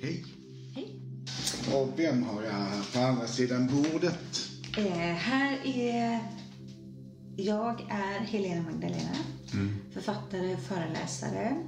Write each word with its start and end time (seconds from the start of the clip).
Hej. 0.00 0.24
Hej. 0.74 1.00
Och 1.74 1.92
vem 1.96 2.22
har 2.22 2.42
jag 2.42 2.52
här 2.52 2.92
på 2.92 2.98
andra 2.98 3.26
sidan 3.26 3.66
bordet? 3.66 4.48
Eh, 4.76 5.14
här 5.14 5.58
är... 5.64 6.20
Jag 7.36 7.80
är 7.90 8.18
Helena 8.20 8.62
Magdalena. 8.62 9.16
Författare, 9.92 10.56
föreläsare, 10.56 11.66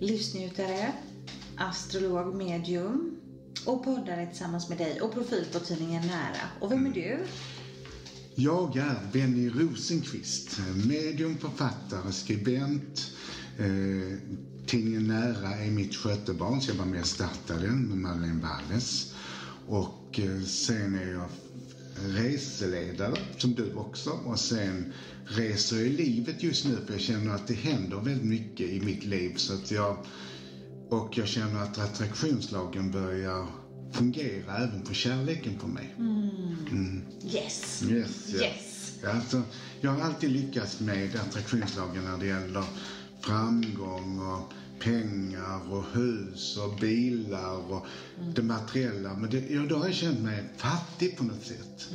livsnjutare, 0.00 0.92
astrolog, 1.56 2.34
medium 2.34 3.16
och 3.66 3.84
poddare 3.84 4.26
tillsammans 4.26 4.68
med 4.68 4.78
dig 4.78 5.00
och 5.00 5.12
profil 5.12 5.46
på 5.52 5.58
tidningen 5.58 6.06
Nära. 6.06 6.48
Och 6.60 6.72
vem 6.72 6.86
är 6.86 6.90
du? 6.90 7.18
Jag 8.34 8.76
är 8.76 8.96
Benny 9.12 9.48
Rosenqvist, 9.48 10.60
medium, 10.88 11.38
författare, 11.38 12.12
skribent. 12.12 13.10
Eh, 13.58 14.18
tidningen 14.72 15.06
Nära 15.06 15.54
är 15.56 15.70
mitt 15.70 15.96
skötebarn, 15.96 16.60
så 16.60 16.70
jag 16.70 16.76
var 16.76 16.84
med 16.84 17.00
och 17.00 17.06
startade 17.06 17.60
den 17.60 17.88
med 17.88 17.98
Madeleine 17.98 18.42
Walles. 18.42 19.14
Och 19.66 20.20
eh, 20.20 20.42
sen 20.42 20.94
är 20.94 21.12
jag 21.12 21.28
reseledare, 22.06 23.16
som 23.38 23.54
du 23.54 23.74
också. 23.74 24.10
Och 24.10 24.38
sen 24.38 24.92
reser 25.24 25.76
jag 25.76 25.86
i 25.86 25.90
livet 25.90 26.42
just 26.42 26.64
nu, 26.64 26.76
för 26.86 26.92
jag 26.92 27.00
känner 27.00 27.34
att 27.34 27.46
det 27.46 27.54
händer 27.54 27.96
väldigt 27.96 28.26
mycket 28.26 28.68
i 28.68 28.80
mitt 28.80 29.04
liv. 29.04 29.34
Så 29.36 29.54
att 29.54 29.70
jag, 29.70 29.96
och 30.88 31.18
jag 31.18 31.28
känner 31.28 31.62
att 31.62 31.78
attraktionslagen 31.78 32.90
börjar 32.90 33.46
fungera 33.92 34.56
även 34.56 34.84
för 34.84 34.94
kärleken 34.94 35.58
på 35.58 35.66
mig. 35.66 35.94
Yes. 37.24 37.84
Yes, 37.88 38.28
ja. 38.28 38.40
Yes. 38.40 38.98
Alltså, 39.04 39.42
jag 39.80 39.90
har 39.90 40.00
alltid 40.00 40.30
lyckats 40.30 40.80
med 40.80 41.16
attraktionslagen 41.16 42.04
när 42.04 42.18
det 42.18 42.26
gäller 42.26 42.64
framgång 43.20 44.18
och 44.18 44.52
pengar 44.84 45.72
och 45.72 45.84
hus 45.92 46.56
och 46.56 46.70
bilar 46.80 47.72
och 47.72 47.86
det 48.34 48.42
materiella. 48.42 49.14
Men 49.14 49.30
det, 49.30 49.50
ja, 49.50 49.64
då 49.64 49.76
har 49.76 49.86
jag 49.86 49.94
känt 49.94 50.20
mig 50.20 50.44
fattig 50.56 51.16
på 51.16 51.24
något 51.24 51.42
sätt. 51.42 51.88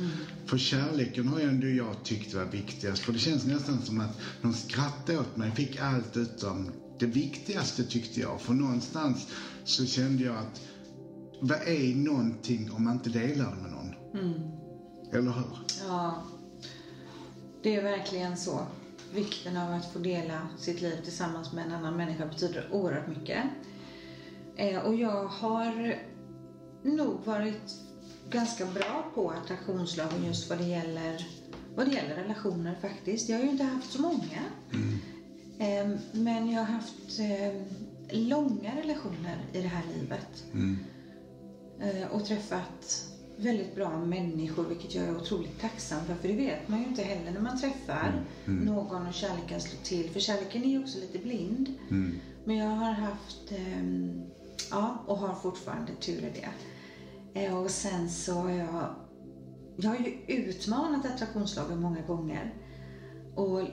För 0.46 0.58
kärleken 0.58 1.28
har 1.28 1.38
ju 1.40 1.44
ändå 1.44 1.66
jag 1.68 2.04
tyckt 2.04 2.34
var 2.34 2.44
viktigast. 2.44 3.02
För 3.02 3.12
det 3.12 3.18
känns 3.18 3.46
nästan 3.46 3.80
som 3.82 4.00
att 4.00 4.18
någon 4.40 4.54
skrattade 4.54 5.18
åt 5.18 5.36
mig. 5.36 5.48
Jag 5.48 5.56
fick 5.56 5.80
allt 5.80 6.16
utom 6.16 6.70
det 6.98 7.06
viktigaste 7.06 7.84
tyckte 7.84 8.20
jag. 8.20 8.40
För 8.40 8.54
någonstans 8.54 9.26
så 9.64 9.86
kände 9.86 10.24
jag 10.24 10.36
att 10.36 10.60
vad 11.40 11.58
är 11.66 11.94
någonting 11.94 12.70
om 12.70 12.84
man 12.84 12.92
inte 12.94 13.10
delar 13.10 13.50
det 13.50 13.56
med 13.56 13.70
någon? 13.70 13.94
Eller 15.12 15.32
hur? 15.32 15.58
Ja, 15.80 16.22
det 17.62 17.76
är 17.76 17.82
verkligen 17.82 18.36
så. 18.36 18.66
Vikten 19.14 19.56
av 19.56 19.72
att 19.72 19.92
få 19.92 19.98
dela 19.98 20.48
sitt 20.58 20.80
liv 20.80 20.96
tillsammans 21.04 21.52
med 21.52 21.66
en 21.66 21.72
annan 21.72 21.96
människa 21.96 22.26
betyder 22.26 22.68
oerhört 22.72 23.08
mycket. 23.08 23.44
Eh, 24.56 24.78
och 24.78 24.94
jag 24.94 25.24
har 25.24 25.96
nog 26.82 27.24
varit 27.24 27.74
ganska 28.30 28.66
bra 28.66 29.10
på 29.14 29.30
attraktionslagen 29.30 30.24
just 30.24 30.50
vad 30.50 30.58
det 30.58 30.64
gäller, 30.64 31.26
vad 31.74 31.86
det 31.86 31.94
gäller 31.94 32.14
relationer 32.14 32.74
faktiskt. 32.80 33.28
Jag 33.28 33.36
har 33.36 33.44
ju 33.44 33.50
inte 33.50 33.64
haft 33.64 33.92
så 33.92 34.02
många. 34.02 34.42
Eh, 35.58 35.88
men 36.12 36.50
jag 36.50 36.60
har 36.60 36.72
haft 36.72 37.18
eh, 37.18 37.62
långa 38.10 38.76
relationer 38.76 39.36
i 39.52 39.60
det 39.62 39.68
här 39.68 39.82
livet. 39.94 40.44
Eh, 41.80 42.08
och 42.12 42.24
träffat 42.24 43.07
väldigt 43.38 43.74
bra 43.74 43.98
människor, 43.98 44.64
vilket 44.64 44.94
jag 44.94 45.04
är 45.04 45.16
otroligt 45.16 45.60
tacksam 45.60 46.04
för. 46.04 46.14
För 46.14 46.28
det 46.28 46.34
vet 46.34 46.68
man 46.68 46.80
ju 46.80 46.86
inte 46.86 47.02
heller 47.02 47.32
när 47.32 47.40
man 47.40 47.60
träffar 47.60 48.24
någon 48.44 49.06
och 49.06 49.14
kärleken 49.14 49.60
slår 49.60 49.82
till. 49.82 50.10
För 50.10 50.20
kärleken 50.20 50.64
är 50.64 50.68
ju 50.68 50.82
också 50.82 50.98
lite 50.98 51.18
blind. 51.18 51.68
Men 52.44 52.56
jag 52.56 52.68
har 52.68 52.92
haft, 52.92 53.52
ehm, 53.52 54.22
ja, 54.70 55.04
och 55.06 55.16
har 55.16 55.34
fortfarande 55.34 55.92
tur 56.00 56.18
i 56.18 56.32
det. 56.34 56.48
Eh, 57.40 57.58
och 57.62 57.70
sen 57.70 58.10
så 58.10 58.32
har 58.32 58.50
jag, 58.50 58.94
jag 59.76 59.90
har 59.90 59.96
ju 59.96 60.18
utmanat 60.26 61.06
attraktionslagen 61.06 61.80
många 61.80 62.02
gånger. 62.02 62.54
Och 63.38 63.68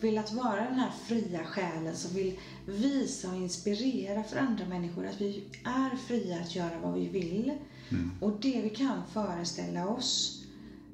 velat 0.00 0.32
vara 0.32 0.64
den 0.64 0.78
här 0.78 0.90
fria 0.90 1.44
själen 1.44 1.96
som 1.96 2.14
vill 2.14 2.38
visa 2.66 3.30
och 3.30 3.36
inspirera 3.36 4.24
för 4.24 4.36
andra 4.36 4.64
människor 4.64 5.06
att 5.06 5.20
vi 5.20 5.44
är 5.64 5.96
fria 5.96 6.40
att 6.40 6.56
göra 6.56 6.78
vad 6.82 6.94
vi 6.94 7.08
vill. 7.08 7.52
Och 8.20 8.32
det 8.40 8.60
vi 8.62 8.70
kan 8.70 9.02
föreställa 9.12 9.88
oss, 9.88 10.42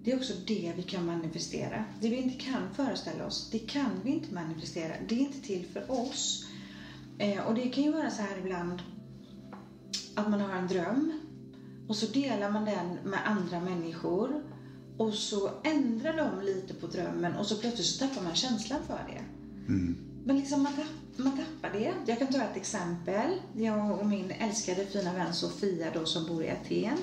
det 0.05 0.13
är 0.13 0.17
också 0.17 0.33
det 0.47 0.73
vi 0.77 0.83
kan 0.83 1.07
manifestera. 1.07 1.85
Det 2.01 2.09
vi 2.09 2.17
inte 2.17 2.45
kan 2.45 2.75
föreställa 2.75 3.27
oss, 3.27 3.51
det 3.51 3.59
kan 3.59 3.91
vi 4.03 4.11
inte 4.11 4.35
manifestera. 4.35 4.93
Det 5.09 5.15
är 5.15 5.21
inte 5.21 5.41
till 5.41 5.67
för 5.67 5.91
oss. 5.91 6.47
Eh, 7.19 7.47
och 7.47 7.55
det 7.55 7.69
kan 7.69 7.85
ju 7.85 7.93
vara 7.93 8.11
så 8.11 8.23
här 8.23 8.39
ibland 8.39 8.83
att 10.15 10.31
man 10.31 10.41
har 10.41 10.53
en 10.53 10.69
dröm 10.69 11.21
och 11.89 11.97
så 11.97 12.07
delar 12.07 12.51
man 12.51 12.65
den 12.65 12.99
med 13.05 13.21
andra 13.27 13.61
människor 13.61 14.43
och 14.99 15.15
så 15.15 15.51
ändrar 15.65 16.17
de 16.17 16.47
lite 16.47 16.75
på 16.75 16.87
drömmen 16.87 17.37
och 17.37 17.47
så 17.47 17.57
plötsligt 17.57 17.87
så 17.87 18.09
tappar 18.09 18.23
man 18.23 18.35
känslan 18.35 18.81
för 18.87 19.01
det. 19.09 19.25
Men 20.27 20.37
liksom 20.37 20.63
man, 20.63 20.73
tapp, 20.73 21.17
man 21.17 21.37
tappar 21.37 21.79
det. 21.79 21.95
Jag 22.07 22.19
kan 22.19 22.33
ta 22.33 22.43
ett 22.43 22.57
exempel. 22.57 23.31
Jag 23.57 24.01
och 24.01 24.07
min 24.07 24.31
älskade 24.31 24.87
fina 24.87 25.13
vän 25.13 25.35
Sofia 25.35 25.91
då 25.95 26.07
som 26.07 26.27
bor 26.27 26.45
i 26.45 26.51
Aten. 26.51 26.99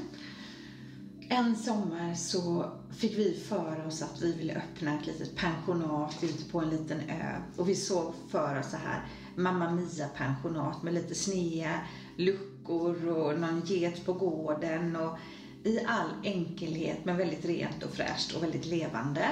En 1.29 1.55
sommar 1.55 2.13
så 2.13 2.71
fick 2.97 3.17
vi 3.17 3.33
för 3.33 3.87
oss 3.87 4.01
att 4.01 4.21
vi 4.21 4.33
ville 4.33 4.53
öppna 4.53 4.99
ett 4.99 5.07
litet 5.07 5.35
pensionat 5.35 6.23
ute 6.23 6.45
på 6.51 6.59
en 6.59 6.69
liten 6.69 6.99
ö. 6.99 7.41
Och 7.55 7.69
vi 7.69 7.75
såg 7.75 8.13
för 8.29 8.59
oss 8.59 8.69
så 8.69 8.77
här 8.77 9.07
Mamma 9.35 9.71
Mia 9.71 10.07
pensionat 10.07 10.83
med 10.83 10.93
lite 10.93 11.15
snea 11.15 11.79
luckor 12.17 13.07
och 13.07 13.39
någon 13.39 13.61
get 13.65 14.05
på 14.05 14.13
gården 14.13 14.95
och 14.95 15.17
i 15.63 15.79
all 15.87 16.09
enkelhet 16.23 17.05
men 17.05 17.17
väldigt 17.17 17.45
rent 17.45 17.83
och 17.83 17.93
fräscht 17.93 18.35
och 18.35 18.43
väldigt 18.43 18.65
levande. 18.65 19.27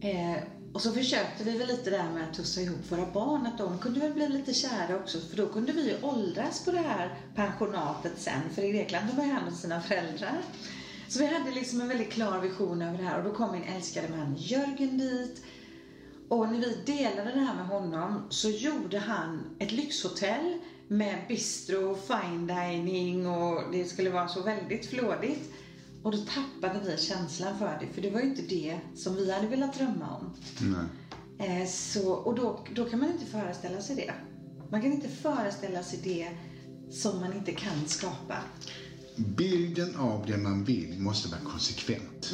Eh, 0.00 0.42
och 0.72 0.82
så 0.82 0.92
försökte 0.92 1.44
vi 1.44 1.58
väl 1.58 1.68
lite 1.68 1.90
där 1.90 2.10
med 2.10 2.28
att 2.28 2.34
tussa 2.34 2.60
ihop 2.60 2.92
våra 2.92 3.06
barn, 3.12 3.46
att 3.46 3.58
de 3.58 3.78
kunde 3.78 4.00
väl 4.00 4.12
bli 4.12 4.28
lite 4.28 4.52
kära 4.52 4.96
också, 4.96 5.20
för 5.20 5.36
då 5.36 5.48
kunde 5.48 5.72
vi 5.72 5.88
ju 5.88 5.96
åldras 6.02 6.64
på 6.64 6.70
det 6.70 6.78
här 6.78 7.18
pensionatet 7.34 8.12
sen, 8.16 8.50
för 8.54 8.62
i 8.62 8.72
Grekland 8.72 9.06
de 9.08 9.16
var 9.16 9.24
ju 9.24 9.30
hand 9.30 9.48
om 9.48 9.54
sina 9.54 9.80
föräldrar. 9.80 10.42
Så 11.08 11.18
vi 11.18 11.26
hade 11.26 11.50
liksom 11.50 11.80
en 11.80 11.88
väldigt 11.88 12.10
klar 12.10 12.40
vision 12.40 12.82
över 12.82 12.98
det 12.98 13.04
här 13.04 13.18
och 13.18 13.24
då 13.24 13.34
kom 13.34 13.52
min 13.52 13.62
älskade 13.62 14.08
man 14.08 14.36
Jörgen 14.36 14.98
dit. 14.98 15.42
Och 16.28 16.48
när 16.48 16.60
vi 16.60 16.76
delade 16.86 17.32
det 17.32 17.40
här 17.40 17.54
med 17.54 17.66
honom 17.66 18.26
så 18.30 18.48
gjorde 18.48 18.98
han 18.98 19.56
ett 19.58 19.72
lyxhotell 19.72 20.58
med 20.90 21.18
bistro, 21.28 21.94
fine 21.94 22.46
dining 22.46 23.26
och 23.26 23.72
det 23.72 23.84
skulle 23.84 24.10
vara 24.10 24.28
så 24.28 24.42
väldigt 24.42 24.86
flådigt. 24.86 25.52
Och 26.02 26.12
då 26.12 26.18
tappade 26.18 26.80
vi 26.86 26.96
känslan 26.96 27.58
för 27.58 27.78
det, 27.80 27.86
för 27.94 28.02
det 28.02 28.10
var 28.10 28.20
ju 28.20 28.26
inte 28.26 28.42
det 28.42 28.80
som 28.94 29.16
vi 29.16 29.32
hade 29.32 29.46
velat 29.46 29.74
drömma 29.74 30.16
om. 30.16 30.36
Nej. 30.60 31.60
Eh, 31.62 31.68
så, 31.68 32.12
och 32.12 32.34
då, 32.34 32.64
då 32.74 32.84
kan 32.84 33.00
man 33.00 33.12
inte 33.12 33.26
föreställa 33.26 33.80
sig 33.80 33.96
det. 33.96 34.12
Man 34.70 34.82
kan 34.82 34.92
inte 34.92 35.08
föreställa 35.08 35.82
sig 35.82 35.98
det 36.02 36.28
som 36.90 37.20
man 37.20 37.32
inte 37.32 37.52
kan 37.52 37.88
skapa. 37.88 38.36
Bilden 39.20 39.96
av 39.96 40.24
det 40.26 40.36
man 40.36 40.64
vill 40.64 40.98
måste 40.98 41.28
vara 41.28 41.40
konsekvent. 41.40 42.32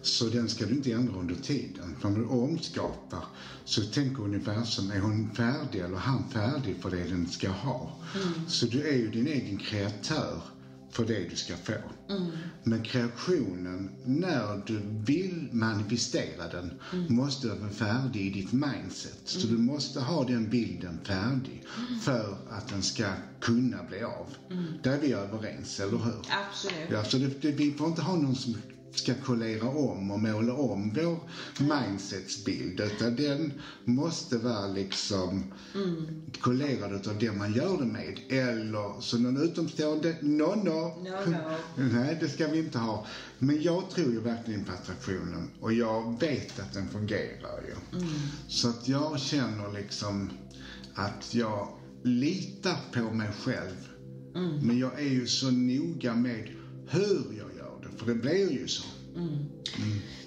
Så 0.00 0.28
den 0.28 0.48
ska 0.48 0.66
du 0.66 0.72
inte 0.74 0.92
ändra 0.92 1.18
under 1.18 1.34
tiden. 1.34 1.94
För 1.98 2.08
om 2.08 2.14
du 2.14 2.24
omskapar 2.24 3.24
så 3.64 3.82
tänk 3.84 4.18
ungefär 4.18 4.64
som 4.64 4.90
är 4.90 4.98
hon 5.00 5.28
färdig 5.34 5.80
eller 5.80 5.96
han 5.96 6.24
färdig 6.24 6.76
för 6.76 6.90
det 6.90 7.04
den 7.04 7.26
ska 7.26 7.48
ha. 7.48 7.90
Så 8.46 8.66
du 8.66 8.88
är 8.88 8.94
ju 8.94 9.10
din 9.10 9.26
egen 9.26 9.56
kreatör 9.56 10.42
för 10.94 11.04
det 11.04 11.24
du 11.30 11.36
ska 11.36 11.56
få. 11.56 11.72
Men 12.62 12.82
kreationen, 12.82 13.90
när 14.02 14.66
du 14.66 14.80
vill 15.04 15.48
manifestera 15.52 16.48
den, 16.48 16.72
måste 17.08 17.48
vara 17.48 17.70
färdig 17.70 18.26
i 18.26 18.30
ditt 18.30 18.52
mindset. 18.52 19.20
Så 19.24 19.46
du 19.46 19.58
måste 19.58 20.00
ha 20.00 20.24
den 20.24 20.48
bilden 20.48 20.98
färdig 21.04 21.62
för 22.02 22.38
att 22.48 22.68
den 22.68 22.82
ska 22.82 23.12
kunna 23.40 23.82
bli 23.82 24.02
av. 24.02 24.36
Där 24.82 24.92
är 24.92 24.98
vi 24.98 25.12
överens, 25.12 25.80
eller 25.80 25.98
hur? 25.98 26.20
Absolut. 26.28 26.90
Ja, 26.90 27.04
så 27.04 27.18
det, 27.18 27.42
det, 27.42 27.52
vi 27.52 27.72
får 27.72 27.86
inte 27.86 28.02
ha 28.02 28.16
någon 28.16 28.36
som 28.36 28.56
ska 28.98 29.14
kollera 29.14 29.68
om 29.68 30.10
och 30.10 30.18
måla 30.18 30.54
om 30.54 30.92
vår 30.94 31.20
mindsetsbild. 31.64 32.80
Utan 32.80 33.16
den 33.16 33.60
måste 33.84 34.38
vara 34.38 34.66
liksom 34.66 35.44
kollerad 36.40 37.08
av 37.08 37.18
det 37.18 37.32
man 37.32 37.52
gör 37.52 37.78
det 37.78 37.86
med. 37.86 38.20
Eller 38.28 39.00
så 39.00 39.18
någon 39.18 39.36
utomstående, 39.36 40.16
no 40.20 40.54
no. 40.54 40.64
No, 40.64 41.30
no. 41.30 41.56
Nej, 41.92 42.16
det 42.20 42.28
ska 42.28 42.46
vi 42.46 42.58
inte 42.58 42.78
ha. 42.78 43.06
Men 43.38 43.62
jag 43.62 43.90
tror 43.90 44.12
ju 44.12 44.20
verkligen 44.20 44.64
på 44.64 44.72
attraktionen 44.72 45.50
och 45.60 45.72
jag 45.72 46.20
vet 46.20 46.58
att 46.58 46.72
den 46.72 46.88
fungerar 46.88 47.62
ju. 47.62 48.00
Så 48.48 48.68
att 48.68 48.88
jag 48.88 49.20
känner 49.20 49.68
liksom 49.72 50.30
att 50.94 51.34
jag 51.34 51.68
litar 52.04 52.76
på 52.92 53.10
mig 53.10 53.30
själv. 53.44 53.88
Men 54.62 54.78
jag 54.78 55.00
är 55.00 55.08
ju 55.08 55.26
så 55.26 55.50
noga 55.50 56.14
med 56.14 56.50
hur 56.88 57.32
jag 57.38 57.53
för 57.98 58.06
det 58.06 58.14
blir 58.14 58.52
ju 58.52 58.68
så. 58.68 58.84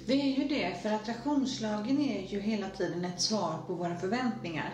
Det 0.06 0.14
är 0.14 0.42
ju 0.42 0.48
det, 0.48 0.78
för 0.82 0.90
attraktionslagen 0.90 2.02
är 2.02 2.28
ju 2.34 2.40
hela 2.40 2.70
tiden 2.70 3.06
ett 3.06 3.22
svar 3.22 3.64
på 3.68 3.74
våra 3.74 4.00
förväntningar. 4.00 4.74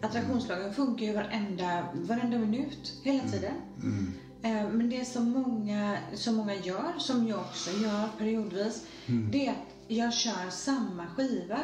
Attraktionslagen 0.00 0.74
funkar 0.74 1.06
ju 1.06 1.12
varenda, 1.12 1.88
varenda 1.94 2.38
minut, 2.38 2.92
hela 3.02 3.22
tiden. 3.28 3.54
Eh, 4.42 4.68
Men 4.68 4.90
det 4.90 5.04
som 5.04 5.30
många, 5.30 5.98
som 6.14 6.34
många 6.34 6.54
gör, 6.54 6.92
som 6.98 7.28
jag 7.28 7.38
också 7.40 7.70
gör 7.70 8.08
periodvis, 8.18 8.82
det 9.32 9.46
är 9.46 9.50
att 9.50 9.74
jag 9.88 10.14
kör 10.14 10.50
samma 10.50 11.06
skiva. 11.06 11.60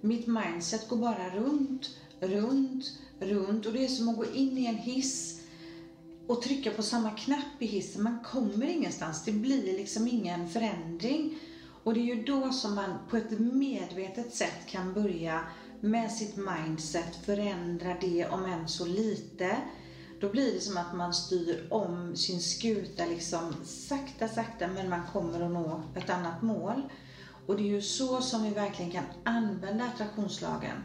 Mitt 0.00 0.26
mindset 0.26 0.88
går 0.88 0.96
bara 0.96 1.30
runt, 1.30 1.90
runt, 2.20 2.84
runt 3.20 3.66
och 3.66 3.72
det 3.72 3.84
är 3.84 3.88
som 3.88 4.08
att 4.08 4.16
gå 4.16 4.24
in 4.24 4.58
i 4.58 4.66
en 4.66 4.76
hiss 4.76 5.41
och 6.26 6.42
trycka 6.42 6.70
på 6.70 6.82
samma 6.82 7.10
knapp 7.10 7.62
i 7.62 7.66
hissen. 7.66 8.02
Man 8.02 8.24
kommer 8.24 8.66
ingenstans. 8.66 9.24
Det 9.24 9.32
blir 9.32 9.76
liksom 9.76 10.08
ingen 10.08 10.48
förändring. 10.48 11.38
Och 11.84 11.94
det 11.94 12.00
är 12.00 12.16
ju 12.16 12.24
då 12.24 12.52
som 12.52 12.74
man 12.74 12.98
på 13.10 13.16
ett 13.16 13.38
medvetet 13.40 14.34
sätt 14.34 14.66
kan 14.66 14.94
börja 14.94 15.40
med 15.80 16.12
sitt 16.12 16.36
mindset 16.36 17.16
förändra 17.24 17.96
det 18.00 18.26
om 18.26 18.44
än 18.44 18.68
så 18.68 18.86
lite. 18.86 19.56
Då 20.20 20.28
blir 20.28 20.54
det 20.54 20.60
som 20.60 20.76
att 20.76 20.94
man 20.94 21.14
styr 21.14 21.66
om 21.70 22.16
sin 22.16 22.40
skuta 22.40 23.06
liksom 23.06 23.54
sakta, 23.64 24.28
sakta 24.28 24.66
men 24.68 24.88
man 24.88 25.06
kommer 25.12 25.40
att 25.40 25.52
nå 25.52 25.82
ett 25.96 26.10
annat 26.10 26.42
mål. 26.42 26.82
Och 27.46 27.56
det 27.56 27.62
är 27.62 27.74
ju 27.74 27.82
så 27.82 28.20
som 28.20 28.42
vi 28.42 28.50
verkligen 28.50 28.90
kan 28.90 29.04
använda 29.24 29.84
attraktionslagen 29.84 30.76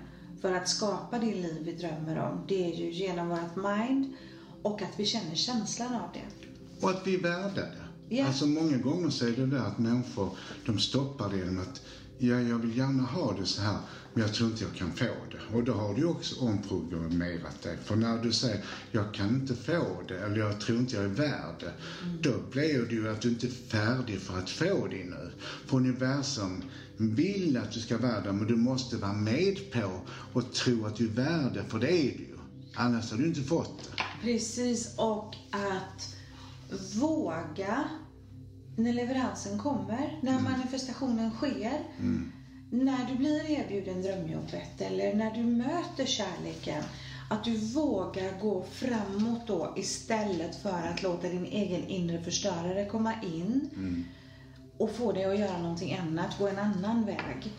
för 0.41 0.53
att 0.53 0.69
skapa 0.69 1.19
det 1.19 1.35
liv 1.35 1.61
vi 1.65 1.71
drömmer 1.71 2.19
om. 2.19 2.45
Det 2.47 2.71
är 2.71 2.75
ju 2.75 2.91
genom 2.91 3.29
vårt 3.29 3.55
mind 3.55 4.15
och 4.63 4.81
att 4.81 4.99
vi 4.99 5.05
känner 5.05 5.35
känslan 5.35 5.95
av 5.95 6.09
det. 6.13 6.47
Och 6.85 6.89
att 6.89 7.07
vi 7.07 7.15
är 7.15 7.19
värda 7.19 7.61
det. 7.61 7.87
Ja. 8.09 8.25
Alltså 8.27 8.45
många 8.47 8.77
gånger 8.77 9.09
så 9.09 9.25
är 9.25 9.31
det 9.31 9.45
där 9.45 9.57
att 9.57 9.79
människor, 9.79 10.29
de 10.65 10.79
stoppar 10.79 11.29
det 11.29 11.37
genom 11.37 11.59
att 11.59 11.81
ja, 12.17 12.39
jag 12.39 12.57
vill 12.57 12.77
gärna 12.77 13.03
ha 13.03 13.33
det 13.33 13.45
så 13.45 13.61
här, 13.61 13.77
men 14.13 14.21
jag 14.23 14.33
tror 14.33 14.49
inte 14.49 14.63
jag 14.63 14.73
kan 14.73 14.91
få 14.91 15.05
det. 15.31 15.55
Och 15.55 15.63
då 15.63 15.73
har 15.73 15.93
du 15.93 16.05
också 16.05 16.39
omprogrammerat 16.39 17.61
dig. 17.61 17.77
För 17.83 17.95
när 17.95 18.17
du 18.17 18.31
säger, 18.31 18.63
jag 18.91 19.13
kan 19.13 19.29
inte 19.29 19.55
få 19.55 20.03
det, 20.07 20.19
eller 20.19 20.39
jag 20.39 20.59
tror 20.59 20.79
inte 20.79 20.95
jag 20.95 21.05
är 21.05 21.09
värd 21.09 21.55
det, 21.59 21.73
då 22.21 22.39
blir 22.51 22.85
det 22.85 22.95
ju 22.95 23.09
att 23.09 23.21
du 23.21 23.27
inte 23.29 23.47
är 23.47 23.49
färdig 23.49 24.19
för 24.19 24.37
att 24.37 24.49
få 24.49 24.87
det 24.87 25.03
nu. 25.03 25.31
För 25.65 25.77
universum 25.77 26.63
vill 26.97 27.57
att 27.57 27.71
du 27.71 27.79
ska 27.79 27.97
vara 27.97 28.19
där, 28.21 28.33
men 28.33 28.47
du 28.47 28.55
måste 28.55 28.97
vara 28.97 29.13
med 29.13 29.71
på 29.71 30.01
och 30.33 30.51
tro 30.51 30.85
att 30.85 30.95
du 30.95 31.03
är 31.03 31.09
värd 31.09 31.53
det, 31.53 31.63
för 31.63 31.79
det 31.79 31.91
är 31.91 32.11
du 32.11 32.23
ju. 32.23 32.36
Annars 32.79 33.11
har 33.11 33.17
du 33.17 33.27
inte 33.27 33.41
fått 33.43 33.83
det. 33.83 34.03
Precis, 34.21 34.95
och 34.97 35.35
att 35.51 36.15
våga 36.99 37.83
när 38.77 38.93
leveransen 38.93 39.59
kommer, 39.59 40.19
när 40.21 40.39
manifestationen 40.39 41.31
sker. 41.31 41.79
När 42.71 43.05
du 43.05 43.15
blir 43.15 43.45
erbjuden 43.45 44.01
drömjobbet 44.01 44.81
eller 44.81 45.13
när 45.15 45.35
du 45.35 45.43
möter 45.43 46.05
kärleken. 46.05 46.83
Att 47.29 47.43
du 47.43 47.55
vågar 47.55 48.39
gå 48.39 48.63
framåt 48.71 49.47
då 49.47 49.73
istället 49.77 50.61
för 50.61 50.87
att 50.87 51.03
låta 51.03 51.29
din 51.29 51.45
egen 51.45 51.83
inre 51.83 52.23
förstörare 52.23 52.85
komma 52.85 53.13
in 53.21 53.67
och 54.77 54.91
få 54.91 55.11
dig 55.11 55.25
att 55.25 55.37
göra 55.39 55.57
någonting 55.57 55.93
annat, 55.93 56.37
gå 56.37 56.47
en 56.47 56.59
annan 56.59 57.05
väg. 57.05 57.51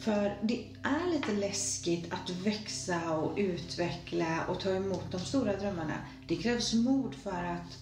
För 0.00 0.36
det 0.42 0.58
är 0.82 1.06
lite 1.10 1.32
läskigt 1.32 2.06
att 2.08 2.30
växa 2.30 3.12
och 3.12 3.32
utveckla 3.36 4.42
och 4.42 4.58
ta 4.58 4.72
emot 4.72 5.10
de 5.10 5.20
stora 5.20 5.56
drömmarna. 5.56 6.00
Det 6.26 6.36
krävs 6.36 6.72
mod 6.72 7.14
för 7.14 7.42
att 7.42 7.78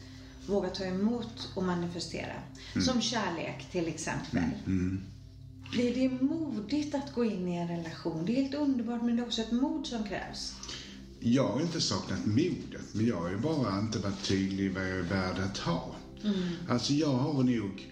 våga 0.47 0.71
ta 0.71 0.85
emot 0.85 1.49
och 1.55 1.63
manifestera. 1.63 2.43
Som 2.85 3.01
kärlek 3.01 3.71
till 3.71 3.89
exempel. 3.89 4.43
Det, 5.77 5.91
det 5.91 6.05
är 6.05 6.09
modigt 6.09 6.95
att 6.95 7.11
gå 7.11 7.25
in 7.25 7.49
i 7.49 7.55
en 7.55 7.69
relation. 7.69 8.25
Det 8.25 8.33
är 8.33 8.37
helt 8.37 8.55
underbart 8.55 9.03
men 9.03 9.17
det 9.17 9.21
är 9.23 9.25
också 9.25 9.41
ett 9.41 9.51
mod 9.51 9.87
som 9.87 10.05
krävs. 10.05 10.53
Jag 11.21 11.49
har 11.53 11.61
inte 11.61 11.81
saknat 11.81 12.27
modet, 12.27 12.85
men 12.95 13.07
jag 13.07 13.17
har 13.17 13.29
ju 13.29 13.37
bara 13.37 13.79
inte 13.79 13.99
varit 13.99 14.23
tydlig 14.23 14.73
vad 14.73 14.83
jag 14.83 14.99
är 14.99 15.03
värd 15.03 15.39
att 15.39 15.59
ha. 15.59 15.95
Alltså 16.69 16.93
jag 16.93 17.13
har 17.15 17.43
nog 17.43 17.89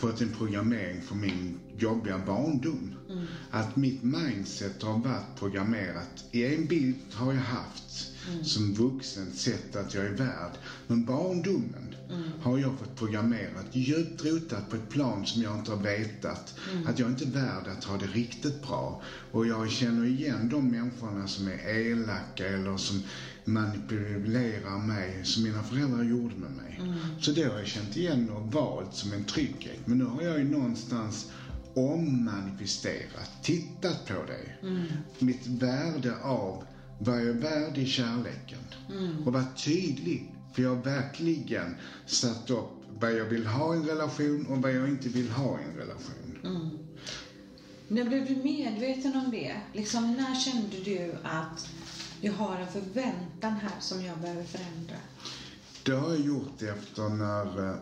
fått 0.00 0.20
en 0.20 0.30
programmering 0.30 1.02
från 1.02 1.20
min 1.20 1.60
jobbiga 1.78 2.18
barndom. 2.18 2.94
Att 3.50 3.76
mitt 3.76 4.02
mindset 4.02 4.82
har 4.82 4.98
varit 4.98 5.38
programmerat. 5.38 6.24
I 6.32 6.54
en 6.54 6.66
bild 6.66 6.96
har 7.12 7.32
jag 7.32 7.40
haft 7.40 8.09
som 8.42 8.72
vuxen 8.72 9.30
sett 9.30 9.76
att 9.76 9.94
jag 9.94 10.06
är 10.06 10.10
värd. 10.10 10.58
Men 10.86 11.04
barndomen 11.04 11.94
har 12.40 12.58
jag 12.58 12.74
fått 12.74 12.94
programmerat, 12.94 13.66
djupt 13.70 14.24
rotat 14.24 14.68
på 14.68 14.76
ett 14.76 14.88
plan 14.88 15.24
som 15.24 15.42
jag 15.42 15.54
inte 15.54 15.70
har 15.70 15.76
vetat. 15.76 16.54
Att 16.86 16.98
jag 16.98 17.08
inte 17.08 17.24
är 17.24 17.28
värd 17.28 17.68
att 17.68 17.84
ha 17.84 17.96
det 17.96 18.06
riktigt 18.06 18.60
bra. 18.62 18.96
Och 19.30 19.46
jag 19.46 19.70
känner 19.70 20.04
igen 20.04 20.48
de 20.48 20.70
människorna 20.70 21.26
som 21.26 21.48
är 21.48 21.68
elaka 21.68 22.46
eller 22.48 22.76
som 22.76 23.00
manipulerar 23.44 24.78
mig 24.78 25.24
som 25.24 25.42
mina 25.42 25.62
föräldrar 25.62 26.02
gjorde 26.02 26.34
med 26.36 26.50
mig. 26.50 26.80
Så 27.20 27.32
det 27.32 27.42
har 27.42 27.58
jag 27.58 27.66
känt 27.66 27.96
igen 27.96 28.30
och 28.30 28.42
valt 28.52 28.94
som 28.94 29.12
en 29.12 29.22
trygghet. 29.22 29.86
Men 29.86 29.98
nu 29.98 30.04
har 30.04 30.22
jag 30.22 30.38
ju 30.38 30.44
någonstans 30.44 31.26
ommanifesterat, 31.74 33.30
tittat 33.42 34.04
på 34.04 34.24
det. 34.24 34.68
Mitt 35.18 35.46
värde 35.46 36.16
av 36.16 36.62
vad 37.00 37.16
jag 37.20 37.28
är 37.28 37.32
värd 37.32 37.78
i 37.78 37.86
kärleken. 37.86 38.58
Och 39.26 39.32
varit 39.32 39.64
tydlig. 39.64 40.34
För 40.54 40.62
jag 40.62 40.76
har 40.76 40.82
verkligen 40.84 41.76
satt 42.06 42.50
upp 42.50 42.70
vad 43.00 43.12
jag 43.12 43.24
vill 43.24 43.46
ha 43.46 43.74
i 43.74 43.78
en 43.78 43.84
relation 43.84 44.46
och 44.46 44.58
vad 44.62 44.72
jag 44.72 44.88
inte 44.88 45.08
vill 45.08 45.30
ha 45.30 45.60
i 45.60 45.62
en 45.64 45.76
relation. 45.76 46.38
När 47.88 48.04
blev 48.04 48.24
du 48.26 48.36
medveten 48.36 49.16
om 49.16 49.30
det? 49.30 49.56
Liksom, 49.72 50.16
när 50.16 50.34
kände 50.34 50.76
du 50.84 51.14
att 51.22 51.68
jag 52.20 52.32
har 52.32 52.58
en 52.58 52.66
förväntan 52.68 53.52
här 53.52 53.80
som 53.80 54.04
jag 54.04 54.18
behöver 54.18 54.44
förändra? 54.44 54.96
Det 55.84 55.92
har 55.92 56.08
jag 56.10 56.20
gjort 56.20 56.62
efter 56.62 57.08
när... 57.08 57.68
eh, 57.70 57.74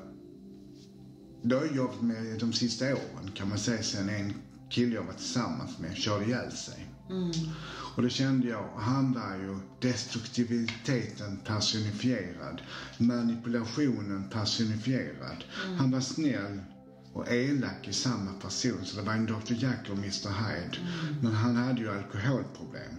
Det 1.43 1.55
har 1.55 1.65
jag 1.65 1.77
jobbat 1.77 2.03
med 2.03 2.39
de 2.39 2.53
sista 2.53 2.85
åren 2.85 3.31
kan 3.35 3.49
man 3.49 3.59
säga 3.59 3.83
sen 3.83 4.09
en 4.09 4.33
kille 4.71 4.95
jag 4.95 5.05
var 5.05 5.13
tillsammans 5.13 5.79
med 5.79 5.97
körde 5.97 6.25
ihjäl 6.25 6.53
sig. 6.53 6.87
Och 7.95 8.03
då 8.03 8.09
kände 8.09 8.49
jag, 8.49 8.69
han 8.77 9.13
var 9.13 9.35
ju 9.35 9.59
destruktiviteten 9.81 11.37
personifierad. 11.45 12.63
Manipulationen 12.99 14.25
personifierad. 14.25 15.45
Han 15.79 15.91
var 15.91 16.01
snäll 16.01 16.63
och 17.13 17.29
elak 17.29 17.89
i 17.89 17.93
samma 17.93 18.33
person. 18.33 18.85
Så 18.85 18.97
det 18.97 19.03
var 19.03 19.13
en 19.15 19.27
Dr 19.27 19.53
Jekyll 19.53 19.93
och 19.93 19.99
Mr 19.99 20.29
Hyde. 20.29 20.79
Men 21.23 21.33
han 21.33 21.57
hade 21.57 21.81
ju 21.83 21.91
alkoholproblem. 21.91 22.93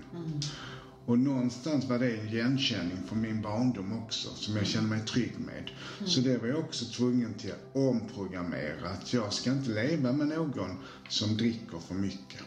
Och 1.06 1.20
någonstans 1.20 1.86
var 1.86 2.00
det 2.00 2.12
en 2.14 2.26
igenkänning 2.26 3.02
från 3.02 3.22
min 3.22 3.42
barndom 3.42 3.94
också, 3.94 4.36
som 4.36 4.56
jag 4.56 4.66
kände 4.68 4.90
mig 4.90 5.00
trygg 5.00 5.40
med. 5.40 5.72
Så 6.06 6.20
det 6.20 6.38
var 6.38 6.48
jag 6.48 6.60
också 6.60 6.86
tvungen 6.86 7.34
till 7.34 7.52
att 7.52 7.76
omprogrammera, 7.76 8.90
att 8.90 9.14
jag 9.14 9.34
ska 9.34 9.52
inte 9.52 9.70
leva 9.70 10.12
med 10.12 10.28
någon 10.28 10.76
som 11.10 11.38
dricker 11.38 11.80
för 11.80 11.96
mycket. 11.96 12.42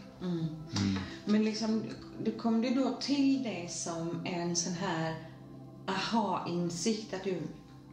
Men 1.24 1.44
liksom, 1.44 1.82
det 2.24 2.30
kom 2.30 2.62
det 2.62 2.70
då 2.74 2.98
till 3.00 3.42
dig 3.42 3.68
som 3.68 4.26
en 4.26 4.56
sån 4.56 4.72
här 4.72 5.14
aha-insikt 5.86 7.14
att 7.14 7.24
du, 7.24 7.38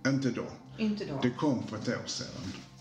Inte 0.08 0.30
då. 0.32 0.46
inte 0.78 1.06
då? 1.06 1.20
Det 1.22 1.30
kom 1.30 1.64
för 1.68 1.76
ett 1.78 1.88
år 1.88 2.06
sedan. 2.06 2.28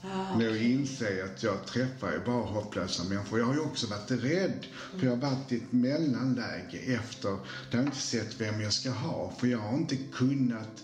Ah, 0.03 0.37
När 0.39 0.45
jag 0.45 0.63
inser 0.63 1.25
att 1.25 1.43
jag 1.43 1.67
träffar 1.67 2.13
ju 2.13 2.25
bara 2.25 2.45
hopplösa 2.45 3.05
människor. 3.05 3.39
Jag 3.39 3.47
har 3.47 3.55
ju 3.55 3.61
också 3.61 3.87
varit 3.87 4.11
rädd. 4.11 4.67
För 4.99 5.07
jag 5.07 5.11
har 5.11 5.17
varit 5.17 5.53
i 5.53 5.57
ett 5.57 5.73
mellanläge 5.73 6.79
efter, 6.79 7.29
där 7.71 7.79
jag 7.79 7.83
inte 7.83 7.97
sett 7.97 8.41
vem 8.41 8.61
jag 8.61 8.73
ska 8.73 8.91
ha. 8.91 9.33
För 9.39 9.47
jag 9.47 9.59
har 9.59 9.77
inte 9.77 9.97
kunnat 9.97 10.83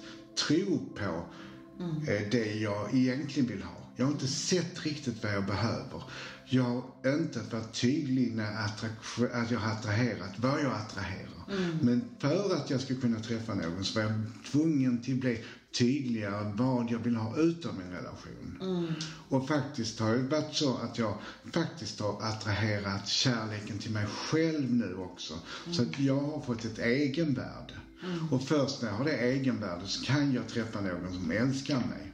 tro 0.49 0.79
på 0.95 1.23
eh, 2.09 2.31
det 2.31 2.53
jag 2.55 2.95
egentligen 2.95 3.49
vill 3.49 3.63
ha. 3.63 3.93
Jag 3.97 4.05
har 4.05 4.13
inte 4.13 4.29
sett 4.29 4.87
riktigt 4.87 5.23
vad 5.23 5.33
jag 5.35 5.47
behöver. 5.47 6.03
Jag 6.45 6.63
har 6.65 6.85
inte 7.15 7.41
varit 7.51 7.81
tydlig 7.81 8.33
när 8.33 8.53
attrak- 8.53 9.31
att 9.33 9.51
jag 9.51 9.59
har 9.59 9.73
attraherat 9.73 10.33
vad 10.37 10.61
jag 10.63 10.73
attraherar. 10.73 11.45
Men 11.83 12.05
för 12.19 12.55
att 12.57 12.71
jag 12.71 12.81
ska 12.81 12.95
kunna 12.95 13.19
träffa 13.21 13.55
någon 13.55 13.85
så 13.85 14.01
var 14.01 14.07
jag 14.07 14.23
tvungen 14.53 15.03
till 15.03 15.15
att 15.15 15.21
bli 15.21 15.45
tydligare 15.79 16.53
vad 16.57 16.91
jag 16.91 16.99
vill 16.99 17.17
ha 17.17 17.37
ut 17.37 17.67
av 17.67 17.75
min 17.79 17.91
relation. 17.91 18.59
Och 19.29 19.47
faktiskt 19.49 20.01
har 20.01 20.15
det 20.15 20.23
varit 20.23 20.55
så 20.55 20.77
att 20.77 20.99
jag 20.99 21.19
faktiskt 21.53 22.01
har 22.01 22.23
attraherat 22.23 23.07
kärleken 23.09 23.79
till 23.79 23.91
mig 23.91 24.07
själv 24.07 24.73
nu 24.75 24.95
också. 24.97 25.35
Så 25.73 25.83
att 25.83 25.99
jag 25.99 26.21
har 26.21 26.41
fått 26.41 26.65
ett 26.65 26.79
egenvärde. 26.79 27.75
Och 28.31 28.43
först 28.43 28.83
när 28.83 28.89
jag 28.89 28.95
har 28.97 29.05
det 29.05 29.17
egenvärdet 29.17 29.89
så 29.89 30.01
kan 30.01 30.33
jag 30.33 30.47
träffa 30.47 30.81
någon 30.81 31.13
som 31.15 31.31
älskar 31.31 31.81
mig. 31.81 32.13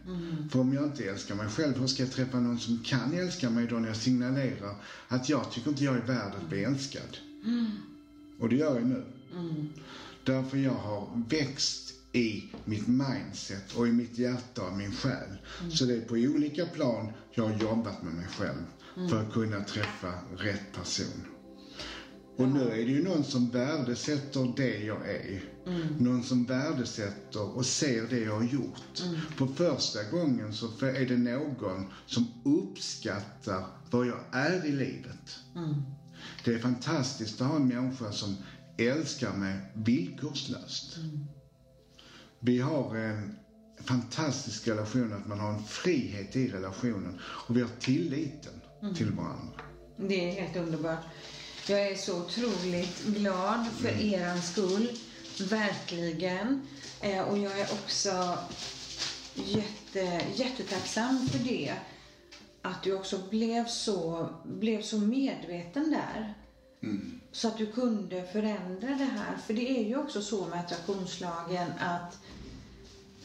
För 0.49 0.59
om 0.59 0.73
jag 0.73 0.85
inte 0.85 1.05
älskar 1.05 1.35
mig 1.35 1.49
själv, 1.49 1.79
hur 1.79 1.87
ska 1.87 2.03
jag 2.03 2.11
träffa 2.11 2.41
någon 2.41 2.59
som 2.59 2.77
kan 2.77 3.15
älska 3.15 3.51
mig 3.51 3.67
då 3.67 3.79
när 3.79 3.89
jag 3.89 3.97
signalerar 3.97 4.75
att 5.09 5.29
jag 5.29 5.49
tycker 5.51 5.69
inte 5.71 5.85
jag 5.85 5.97
är 5.97 6.01
värd 6.01 6.35
att 6.35 6.49
bli 6.49 6.63
älskad? 6.65 7.17
Och 8.39 8.49
det 8.49 8.57
gör 8.57 8.77
jag 8.77 8.87
nu. 8.87 9.05
Därför 10.25 10.57
jag 10.57 10.75
har 10.79 11.09
växt 11.29 11.95
i 12.13 12.45
mitt 12.65 12.87
mindset 12.87 13.73
och 13.73 13.89
i 13.89 13.93
mitt 13.93 14.19
hjärta 14.19 14.63
och 14.63 14.73
min 14.73 14.93
själ. 14.93 15.39
Så 15.71 15.85
det 15.85 15.95
är 15.95 16.01
på 16.01 16.15
olika 16.15 16.67
plan 16.67 17.11
jag 17.31 17.45
har 17.45 17.51
jobbat 17.51 18.03
med 18.03 18.13
mig 18.13 18.27
själv. 18.27 18.65
för 19.11 19.21
att 19.21 19.33
kunna 19.33 19.61
träffa 19.61 20.15
rätt 20.37 20.73
person. 20.73 21.25
Och 22.41 22.49
nu 22.49 22.81
är 22.81 22.85
det 22.85 22.91
ju 22.93 23.01
någon 23.01 23.25
som 23.25 23.51
värdesätter 23.51 24.53
det 24.57 24.79
jag 24.79 25.09
är. 25.09 25.43
Någon 25.99 26.23
som 26.23 26.45
värdesätter 26.45 27.57
och 27.57 27.67
ser 27.67 28.07
det 28.07 28.19
jag 28.19 28.33
har 28.33 28.43
gjort. 28.43 29.03
För 29.37 29.47
första 29.47 30.05
gången 30.05 30.53
så 30.53 30.67
är 30.81 31.07
det 31.07 31.17
någon 31.17 31.87
som 32.07 32.27
uppskattar 32.45 33.65
vad 33.91 34.07
jag 34.07 34.21
är 34.31 34.65
i 34.65 34.73
livet. 34.73 35.41
Det 36.45 36.55
är 36.55 36.59
fantastiskt 36.59 37.41
att 37.41 37.47
ha 37.49 37.57
en 37.57 37.67
människa 37.67 38.13
som 38.13 38.37
älskar 38.77 39.33
mig 39.33 39.59
villkorslöst. 39.73 40.99
Vi 42.39 42.59
har 42.59 42.97
en 42.97 43.31
fantastisk 43.81 44.69
relation, 44.69 45.13
att 45.13 45.27
man 45.27 45.39
har 45.41 45.51
en 45.51 45.59
frihet 45.59 46.37
i 46.37 46.49
relationen 46.49 47.15
och 47.21 47.57
vi 47.57 47.61
har 47.61 47.71
tilliten 47.79 48.61
till 48.97 49.11
varandra. 49.11 49.55
Det 49.97 50.29
är 50.29 50.33
helt 50.33 50.57
underbart. 50.57 51.01
Jag 51.67 51.81
är 51.81 51.97
så 51.97 52.19
otroligt 52.19 53.05
glad 53.05 53.67
för 53.81 53.89
Mm. 53.89 54.15
eran 54.15 54.43
skull. 54.43 54.89
Verkligen. 55.39 56.69
Eh, 57.01 57.21
och 57.21 57.39
jag 57.39 57.61
är 57.61 57.69
också 57.73 58.39
jätte, 59.35 60.21
jättetacksam 60.35 61.29
för 61.29 61.39
det. 61.39 61.75
Att 62.63 62.83
du 62.83 62.95
också 62.95 63.19
blev 63.31 63.67
så, 63.67 64.29
blev 64.45 64.83
så 64.83 64.99
medveten 64.99 65.91
där. 65.91 66.35
Mm. 66.83 67.21
Så 67.33 67.49
att 67.49 67.59
du 67.59 67.67
kunde 67.67 68.27
förändra 68.33 68.89
det 68.89 69.11
här. 69.19 69.37
För 69.47 69.55
det 69.55 69.71
är 69.71 69.85
ju 69.89 69.97
också 69.97 70.23
så 70.23 70.47
med 70.47 70.61
attraktionslagen 70.61 71.73
att 71.81 72.19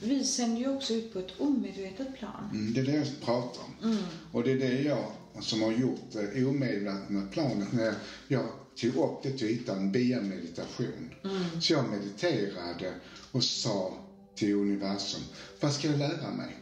vi 0.02 0.26
sänder 0.26 0.62
ju 0.62 0.76
också 0.76 0.94
ut 0.94 1.14
på 1.14 1.20
ett 1.20 1.40
omedvetet 1.40 2.14
plan. 2.14 2.50
Mm, 2.54 2.74
det 2.74 2.80
är 2.80 2.86
det 2.86 2.92
jag 2.92 3.22
pratar 3.22 3.62
om. 3.62 3.98
Och 4.32 4.44
det 4.44 4.52
är 4.52 4.60
det 4.60 4.82
jag 4.82 5.12
som 5.42 5.62
har 5.62 5.72
gjort 5.72 6.12
det 6.12 6.46
omedvetna 6.46 7.22
planet 7.32 7.72
när 7.72 7.96
jag 8.28 8.46
tog 8.82 8.96
upp 8.96 9.24
det 9.24 9.32
till 9.32 9.48
ytan 9.48 9.92
via 9.92 10.22
meditation. 10.22 11.14
Så 11.60 11.74
jag 11.74 11.90
mediterade 11.90 12.94
och 13.32 13.44
sa 13.44 13.98
till 14.36 14.54
universum, 14.54 15.22
vad 15.60 15.74
ska 15.74 15.88
jag 15.88 15.98
lära 15.98 16.32
mig? 16.32 16.58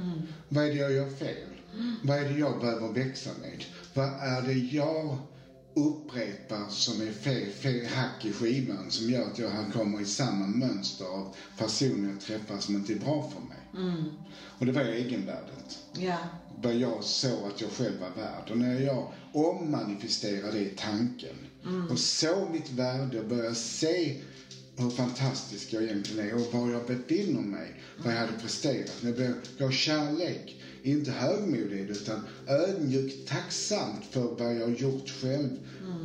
Vad 0.47 0.65
är 0.65 0.69
det 0.69 0.77
jag 0.77 0.91
gör 0.91 1.09
fel? 1.09 1.49
Vad 2.03 2.17
är 2.17 2.25
det 2.25 2.33
jag 2.33 2.59
behöver 2.59 2.89
växa 2.89 3.29
med? 3.41 3.63
Vad 3.93 4.09
är 4.19 4.41
det 4.41 4.53
jag 4.53 5.17
upprepar 5.75 6.67
som 6.69 7.01
är 7.01 7.11
fel, 7.11 7.49
fel 7.49 7.85
hack 7.85 8.25
i 8.25 8.31
skivan 8.31 8.91
som 8.91 9.09
gör 9.09 9.25
att 9.25 9.37
jag 9.37 9.71
kommer 9.73 10.01
i 10.01 10.05
samma 10.05 10.47
mönster 10.47 11.05
av 11.05 11.27
personer 11.57 12.07
jag 12.09 12.19
träffar 12.19 12.59
som 12.59 12.75
inte 12.75 12.91
är 12.91 12.95
bra 12.95 13.21
för 13.21 13.39
mig? 13.39 13.57
Och 14.35 14.65
det 14.65 14.71
var 14.71 14.81
egenvärdet 14.81 15.79
Ja. 15.97 16.17
vad 16.61 16.73
jag 16.73 17.03
såg 17.03 17.47
att 17.47 17.61
jag 17.61 17.71
själv 17.71 17.99
var 17.99 18.09
värd. 18.09 18.49
Och 18.49 18.57
när 18.57 18.77
jag 18.79 19.05
ommanifesterade 19.31 20.51
det 20.57 20.63
i 20.63 20.69
tanken 20.75 21.35
och 21.89 21.99
såg 21.99 22.49
mitt 22.49 22.69
värde 22.69 23.17
och 23.17 23.25
började 23.25 23.55
se 23.55 24.13
hur 24.75 24.89
fantastisk 24.89 25.73
jag 25.73 25.83
egentligen 25.83 26.27
är 26.29 26.33
och 26.35 26.53
var 26.53 26.69
jag 26.69 26.85
befinner 26.85 27.41
mig, 27.41 27.75
vad 27.97 28.13
jag 28.13 28.17
hade 28.19 28.33
presterat. 28.33 29.01
När 29.01 29.21
jag 29.21 29.35
gav 29.57 29.69
kärlek, 29.71 30.55
inte 30.83 31.11
högmodig 31.11 31.89
utan 31.89 32.21
ödmjukt 32.47 33.29
tacksamt 33.29 34.05
för 34.05 34.21
vad 34.21 34.55
jag 34.55 34.61
har 34.63 34.75
gjort 34.75 35.09
själv 35.09 35.49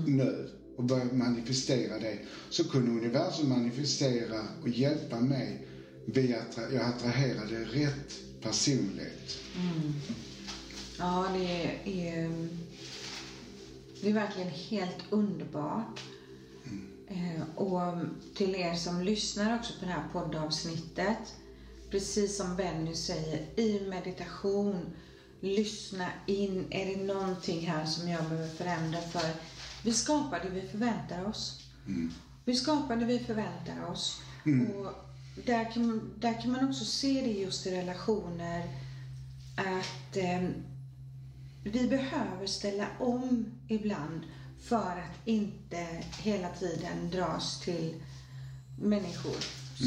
nu 0.06 0.48
och 0.76 0.84
började 0.84 1.12
manifestera 1.16 1.98
det. 1.98 2.18
Så 2.50 2.68
kunde 2.68 2.90
universum 2.90 3.48
manifestera 3.48 4.42
och 4.62 4.68
hjälpa 4.68 5.20
mig 5.20 5.66
via 6.04 6.38
att 6.40 6.58
jag 6.72 6.82
attraherade 6.82 7.64
rätt 7.64 8.14
personlighet. 8.42 9.38
Ja, 10.98 11.26
det 11.34 11.64
är, 11.84 12.48
det 14.02 14.10
är 14.10 14.14
verkligen 14.14 14.48
helt 14.48 15.04
underbart. 15.10 16.00
Eh, 17.08 17.42
Och 17.56 17.98
till 18.34 18.54
er 18.54 18.74
som 18.74 19.00
lyssnar 19.02 19.58
också 19.58 19.72
på 19.80 19.84
det 19.84 19.90
här 19.92 20.04
poddavsnittet, 20.12 21.18
precis 21.90 22.36
som 22.36 22.56
Benny 22.56 22.94
säger, 22.94 23.60
i 23.60 23.86
meditation, 23.88 24.96
lyssna 25.40 26.06
in. 26.26 26.66
Är 26.70 26.86
det 26.86 27.04
någonting 27.04 27.66
här 27.66 27.84
som 27.84 28.08
jag 28.08 28.24
behöver 28.24 28.48
förändra? 28.48 29.00
För 29.00 29.30
vi 29.82 29.92
skapar 29.92 30.40
det 30.40 30.50
vi 30.50 30.68
förväntar 30.68 31.24
oss. 31.24 31.60
Vi 32.44 32.54
skapar 32.54 32.96
det 32.96 33.04
vi 33.04 33.18
förväntar 33.18 33.90
oss. 33.90 34.20
Och 34.74 34.92
där 35.46 35.72
kan, 35.72 36.12
där 36.18 36.42
kan 36.42 36.52
man 36.52 36.68
också 36.68 36.84
se 36.84 37.20
det 37.20 37.32
just 37.32 37.66
i 37.66 37.70
relationer 37.70 38.62
att 39.56 40.16
eh, 40.16 40.48
vi 41.64 41.88
behöver 41.88 42.46
ställa 42.46 42.86
om 42.98 43.44
ibland 43.68 44.20
för 44.60 44.76
att 44.76 45.28
inte 45.28 45.86
hela 46.18 46.48
tiden 46.48 47.10
dras 47.10 47.60
till 47.60 47.94
människor, 48.78 49.36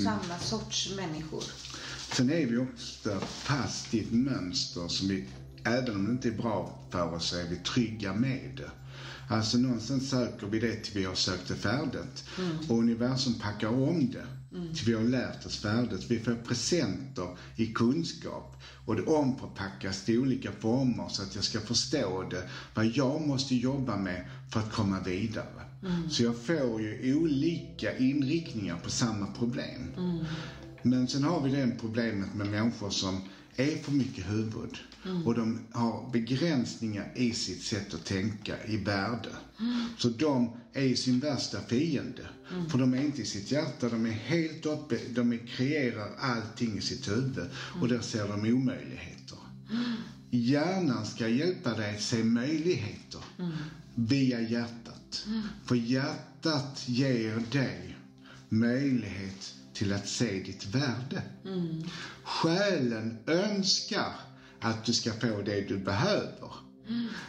samma 0.04 0.40
sorts 0.40 0.96
människor. 0.96 1.44
Sen 2.14 2.30
är 2.30 2.46
vi 2.46 2.58
också 2.58 3.20
fast 3.20 3.94
i 3.94 4.00
ett 4.00 4.12
mönster 4.12 4.88
som 4.88 5.08
vi, 5.08 5.26
även 5.64 5.96
om 5.96 6.06
det 6.06 6.12
inte 6.12 6.28
är 6.28 6.32
bra 6.32 6.88
för 6.92 7.14
oss, 7.14 7.26
så 7.26 7.36
är 7.36 7.46
vi 7.46 7.56
trygga 7.56 8.14
med 8.14 8.52
det. 8.58 8.72
Alltså 9.28 9.58
någonstans 9.58 10.10
söker 10.10 10.48
vi 10.48 10.60
det 10.60 10.76
till 10.76 10.94
vi 10.94 11.06
har 11.06 11.16
sökt 11.16 11.48
det 11.48 11.56
färdigt. 11.56 12.24
Och 12.70 12.80
universum 12.80 13.34
packar 13.34 13.68
om 13.68 14.12
det 14.12 14.26
till 14.76 14.86
vi 14.86 14.94
har 14.94 15.04
lärt 15.04 15.46
oss 15.46 15.58
färdigt. 15.58 16.06
Vi 16.12 16.20
får 16.20 16.36
presenter 16.36 17.38
i 17.56 17.66
kunskap 17.66 18.62
och 18.86 18.96
det 18.96 19.02
omförpackas 19.04 20.06
till 20.06 20.20
olika 20.20 20.52
former 20.52 21.10
så 21.10 21.24
att 21.24 21.36
jag 21.36 21.44
ska 21.44 21.60
förstå 21.60 22.24
det, 22.30 22.44
vad 22.74 22.86
jag 22.86 23.22
måste 23.22 23.56
jobba 23.56 23.98
med 23.98 24.30
för 24.50 24.60
att 24.60 24.72
komma 24.72 25.00
vidare. 25.00 25.66
Så 26.10 26.24
jag 26.24 26.36
får 26.36 26.82
ju 26.82 27.16
olika 27.16 27.98
inriktningar 27.98 28.78
på 28.78 28.90
samma 28.90 29.28
problem. 29.28 29.92
Men 30.84 31.08
sen 31.08 31.24
har 31.24 31.42
vi 31.42 31.52
det 31.52 31.72
problemet 31.80 32.36
med 32.36 32.48
människor 32.48 32.90
som 32.90 33.22
är 33.56 33.76
för 33.76 33.92
mycket 33.92 34.30
huvud 34.30 34.78
och 35.26 35.36
de 35.36 35.60
har 35.72 36.12
begränsningar 36.12 37.12
i 37.16 37.34
sitt 37.34 37.64
sätt 37.64 37.94
att 37.94 38.06
tänka, 38.06 38.64
i 38.66 38.78
värde. 38.78 39.30
Så 39.98 40.10
de 40.10 40.58
är 40.74 40.96
sin 40.96 41.20
värsta 41.20 41.62
fiende. 41.62 42.28
För 42.70 42.78
de 42.78 42.94
är 42.94 43.02
inte 43.02 43.22
i 43.22 43.26
sitt 43.26 43.52
hjärta, 43.52 43.90
de 43.90 44.06
är 44.06 44.10
helt 44.10 44.66
uppe, 44.66 44.98
de 45.16 45.34
är, 45.34 45.48
kreerar 45.48 46.10
allting 46.18 46.78
i 46.78 46.82
sitt 46.82 47.08
huvud 47.08 47.50
och 47.82 47.88
där 47.88 48.02
ser 48.02 48.28
de 48.28 48.46
omöjligheter. 48.46 49.38
Hjärnan 50.30 51.06
ska 51.06 51.28
hjälpa 51.28 51.74
dig 51.74 51.94
att 51.94 52.02
se 52.02 52.24
möjligheter 52.24 53.24
via 53.96 54.42
hjärtat. 54.42 55.26
För 55.66 55.76
hjärtat 55.76 56.84
ger 56.88 57.40
dig 57.52 57.98
möjlighet 58.50 59.54
till 59.82 59.94
att 59.94 60.08
se 60.08 60.40
ditt 60.40 60.66
värde. 60.66 61.24
Själen 62.24 63.14
önskar 63.28 64.14
att 64.60 64.86
du 64.86 64.94
ska 64.94 65.14
få 65.14 65.42
det 65.42 65.62
du 65.62 65.78
behöver. 65.78 66.54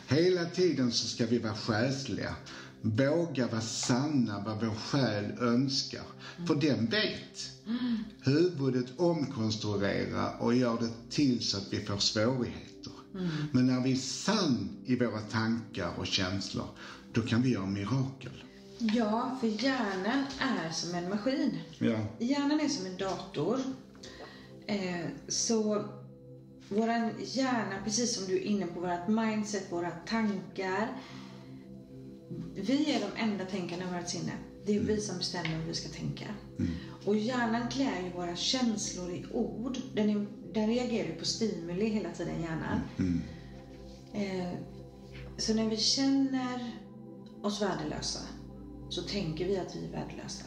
Hela 0.07 0.47
tiden 0.47 0.93
så 0.93 1.07
ska 1.07 1.27
vi 1.27 1.39
vara 1.39 1.55
själsliga. 1.55 2.35
Våga 2.81 3.49
vara 3.49 3.61
sanna 3.61 4.39
vad 4.39 4.61
vår 4.61 4.75
själ 4.75 5.33
önskar. 5.39 6.05
För 6.47 6.55
den 6.55 6.87
vet. 6.87 7.53
Huvudet 8.21 8.87
omkonstruerar 8.97 10.43
och 10.43 10.55
gör 10.55 10.79
det 10.79 11.11
till 11.11 11.43
så 11.43 11.57
att 11.57 11.73
vi 11.73 11.81
får 11.81 11.97
svårigheter. 11.97 12.93
Men 13.53 13.67
när 13.67 13.81
vi 13.81 13.93
är 13.93 13.97
sann 13.97 14.71
i 14.85 14.97
våra 14.97 15.21
tankar 15.21 15.99
och 15.99 16.07
känslor, 16.07 16.69
då 17.13 17.23
kan 17.23 17.43
vi 17.43 17.51
göra 17.51 17.67
mirakel. 17.67 18.45
Ja, 18.79 19.37
för 19.41 19.47
hjärnan 19.47 20.25
är 20.39 20.71
som 20.71 20.95
en 20.95 21.09
maskin. 21.09 21.59
Ja. 21.79 21.99
Hjärnan 22.19 22.61
är 22.61 22.69
som 22.69 22.87
en 22.87 22.97
dator. 22.97 23.61
Eh, 24.67 25.07
så 25.29 25.85
våran 26.69 27.11
hjärna, 27.25 27.83
precis 27.85 28.15
som 28.15 28.27
du 28.27 28.37
är 28.37 28.43
inne 28.43 28.67
på, 28.67 28.81
vårat 28.81 29.09
mindset, 29.09 29.73
våra 29.73 29.91
tankar. 29.91 30.89
Vi 32.55 32.93
är 32.93 33.01
de 33.01 33.23
enda 33.23 33.45
tänkarna 33.45 33.83
i 33.83 33.99
vårt 34.01 34.09
sinne. 34.09 34.33
Det 34.67 34.77
är 34.77 34.81
vi 34.81 35.01
som 35.01 35.19
bestämmer 35.19 35.49
hur 35.49 35.67
vi 35.67 35.75
ska 35.75 35.89
tänka. 35.89 36.27
Och 37.05 37.17
hjärnan 37.17 37.69
klär 37.69 38.03
ju 38.05 38.11
våra 38.11 38.37
känslor 38.37 39.11
i 39.11 39.27
ord. 39.33 39.79
Den, 39.95 40.11
är, 40.11 40.27
den 40.53 40.67
reagerar 40.67 41.09
ju 41.09 41.15
på 41.15 41.25
stimuli 41.25 41.89
hela 41.89 42.11
tiden, 42.11 42.43
hjärnan. 42.43 42.81
Eh, 44.13 44.59
så 45.37 45.55
när 45.55 45.69
vi 45.69 45.77
känner 45.77 46.77
oss 47.43 47.63
värdelösa 47.63 48.21
så 48.93 49.03
tänker 49.03 49.45
vi 49.45 49.59
att 49.59 49.77
vi 49.77 49.87
är 49.87 49.93
värdelösa. 49.93 50.45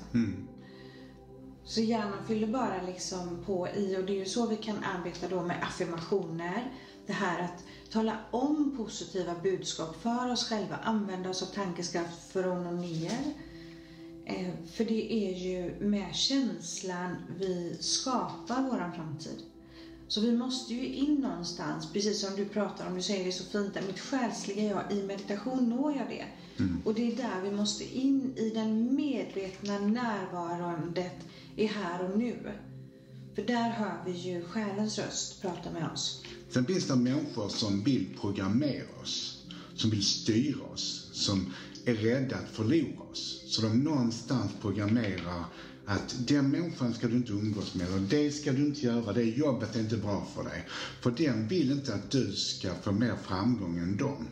Så 1.63 1.81
hjärnan 1.81 2.27
fyller 2.27 2.47
bara 2.47 2.81
liksom 2.81 3.43
på 3.45 3.67
i 3.67 3.97
och 3.97 4.05
det 4.05 4.13
är 4.13 4.19
ju 4.19 4.25
så 4.25 4.47
vi 4.47 4.57
kan 4.57 4.83
arbeta 4.83 5.27
då 5.27 5.41
med 5.41 5.63
affirmationer. 5.63 6.73
Det 7.07 7.13
här 7.13 7.43
att 7.43 7.63
tala 7.91 8.17
om 8.31 8.77
positiva 8.77 9.35
budskap 9.43 10.01
för 10.01 10.31
oss 10.31 10.49
själva, 10.49 10.75
använda 10.75 11.29
oss 11.29 11.43
av 11.43 11.45
tankeskraft 11.45 12.31
från 12.31 12.67
och 12.67 12.73
ner. 12.73 13.33
Eh, 14.25 14.53
för 14.73 14.85
det 14.85 15.13
är 15.13 15.33
ju 15.33 15.79
med 15.79 16.15
känslan 16.15 17.15
vi 17.37 17.77
skapar 17.79 18.61
våran 18.61 18.93
framtid. 18.93 19.43
Så 20.07 20.21
vi 20.21 20.31
måste 20.31 20.73
ju 20.73 20.87
in 20.87 21.15
någonstans, 21.15 21.93
precis 21.93 22.21
som 22.21 22.35
du 22.35 22.45
pratar 22.45 22.87
om, 22.87 22.95
du 22.95 23.01
säger 23.01 23.25
det 23.25 23.31
så 23.31 23.43
fint 23.43 23.73
där, 23.73 23.81
mitt 23.81 23.99
själsliga 23.99 24.63
jag, 24.63 24.91
i 24.91 25.03
meditation 25.03 25.69
når 25.69 25.95
jag 25.95 26.09
det. 26.09 26.25
Och 26.83 26.93
det 26.93 27.11
är 27.11 27.15
där 27.17 27.41
vi 27.41 27.51
måste 27.51 27.97
in 27.97 28.33
i 28.37 28.49
den 28.49 28.95
medvetna 28.95 29.79
närvarandet 29.79 31.15
i 31.55 31.65
här 31.65 32.09
och 32.11 32.19
nu. 32.19 32.37
För 33.35 33.41
där 33.41 33.69
hör 33.69 34.03
vi 34.05 34.11
ju 34.11 34.41
själens 34.41 34.99
röst 34.99 35.41
prata 35.41 35.71
med 35.71 35.91
oss. 35.91 36.21
Sen 36.49 36.65
finns 36.65 36.87
det 36.87 36.95
människor 36.95 37.49
som 37.49 37.83
vill 37.83 38.17
programmera 38.21 39.01
oss, 39.01 39.45
som 39.75 39.89
vill 39.89 40.03
styra 40.03 40.63
oss, 40.63 41.09
som 41.11 41.45
är 41.85 41.93
rädda 41.93 42.37
att 42.37 42.49
förlora 42.49 43.03
oss. 43.11 43.41
Så 43.45 43.61
de 43.61 43.83
någonstans 43.83 44.51
programmerar 44.61 45.45
att 45.85 46.15
den 46.27 46.51
människan 46.51 46.93
ska 46.93 47.07
du 47.07 47.15
inte 47.15 47.33
umgås 47.33 47.75
med 47.75 47.93
och 47.93 48.01
det 48.01 48.31
ska 48.31 48.51
du 48.51 48.61
inte 48.61 48.85
göra, 48.85 49.13
det 49.13 49.23
jobbet 49.23 49.75
är 49.75 49.79
inte 49.79 49.97
bra 49.97 50.25
för 50.35 50.43
dig. 50.43 50.65
För 51.01 51.11
den 51.11 51.47
vill 51.47 51.71
inte 51.71 51.93
att 51.93 52.11
du 52.11 52.31
ska 52.31 52.75
få 52.75 52.91
mer 52.91 53.15
framgång 53.15 53.77
än 53.79 53.97
dem. 53.97 54.27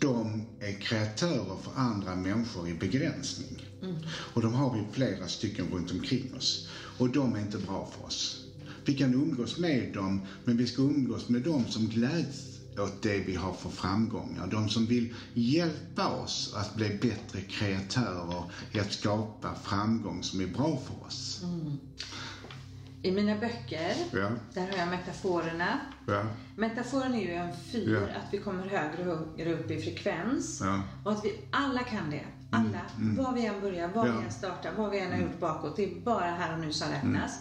De 0.00 0.42
är 0.58 0.72
kreatörer 0.72 1.56
för 1.56 1.72
andra 1.74 2.14
människor 2.14 2.68
i 2.68 2.74
begränsning. 2.74 3.66
Och 4.08 4.42
de 4.42 4.54
har 4.54 4.70
vi 4.70 4.84
flera 4.90 5.28
stycken 5.28 5.68
runt 5.70 5.90
omkring 5.90 6.34
oss. 6.34 6.66
Och 6.98 7.10
de 7.10 7.34
är 7.34 7.40
inte 7.40 7.58
bra 7.58 7.84
för 7.84 8.04
oss. 8.04 8.36
Vi 8.84 8.94
kan 8.94 9.14
umgås 9.14 9.56
med 9.56 9.88
dem, 9.92 10.20
men 10.44 10.56
vi 10.56 10.66
ska 10.66 10.82
umgås 10.82 11.28
med 11.28 11.42
dem 11.42 11.66
som 11.66 11.88
gläds 11.88 12.60
åt 12.78 13.02
det 13.02 13.20
vi 13.20 13.34
har 13.34 13.52
för 13.52 13.68
framgångar. 13.68 14.46
De 14.46 14.68
som 14.68 14.86
vill 14.86 15.12
hjälpa 15.32 16.08
oss 16.08 16.50
att 16.52 16.74
bli 16.74 16.90
bättre 16.90 17.40
kreatörer 17.40 18.44
i 18.70 18.78
att 18.78 18.92
skapa 18.92 19.54
framgång 19.54 20.22
som 20.22 20.40
är 20.40 20.46
bra 20.46 20.76
för 20.76 21.04
oss. 21.04 21.40
I 23.06 23.12
mina 23.12 23.34
böcker, 23.36 23.94
Ja. 24.12 24.28
där 24.54 24.70
har 24.70 24.78
jag 24.78 24.88
metaforerna. 24.88 25.80
Ja. 26.06 26.22
Metaforen 26.56 27.14
är 27.14 27.20
ju 27.20 27.32
en 27.34 27.56
fyr, 27.72 27.92
Ja. 27.92 28.18
att 28.18 28.32
vi 28.34 28.38
kommer 28.38 28.66
högre 28.66 29.12
och 29.12 29.18
högre 29.38 29.54
upp 29.54 29.70
i 29.70 29.80
frekvens. 29.80 30.62
Och 31.04 31.12
att 31.12 31.24
vi 31.24 31.40
alla 31.52 31.82
kan 31.82 32.10
det. 32.10 32.24
Alla. 32.50 32.80
Var 33.22 33.32
vi 33.32 33.46
än 33.46 33.60
börjar, 33.60 33.88
var. 33.88 34.04
Mm. 34.06 34.18
vi 34.18 34.24
än 34.24 34.32
startar, 34.32 34.72
vad 34.76 34.90
vi 34.90 34.98
än 34.98 35.12
har 35.12 35.18
gjort 35.18 35.40
bakåt. 35.40 35.76
Det 35.76 35.84
är 35.84 36.00
bara 36.00 36.24
här 36.24 36.54
och 36.54 36.60
nu 36.60 36.72
som 36.72 36.88
räknas. 36.90 37.38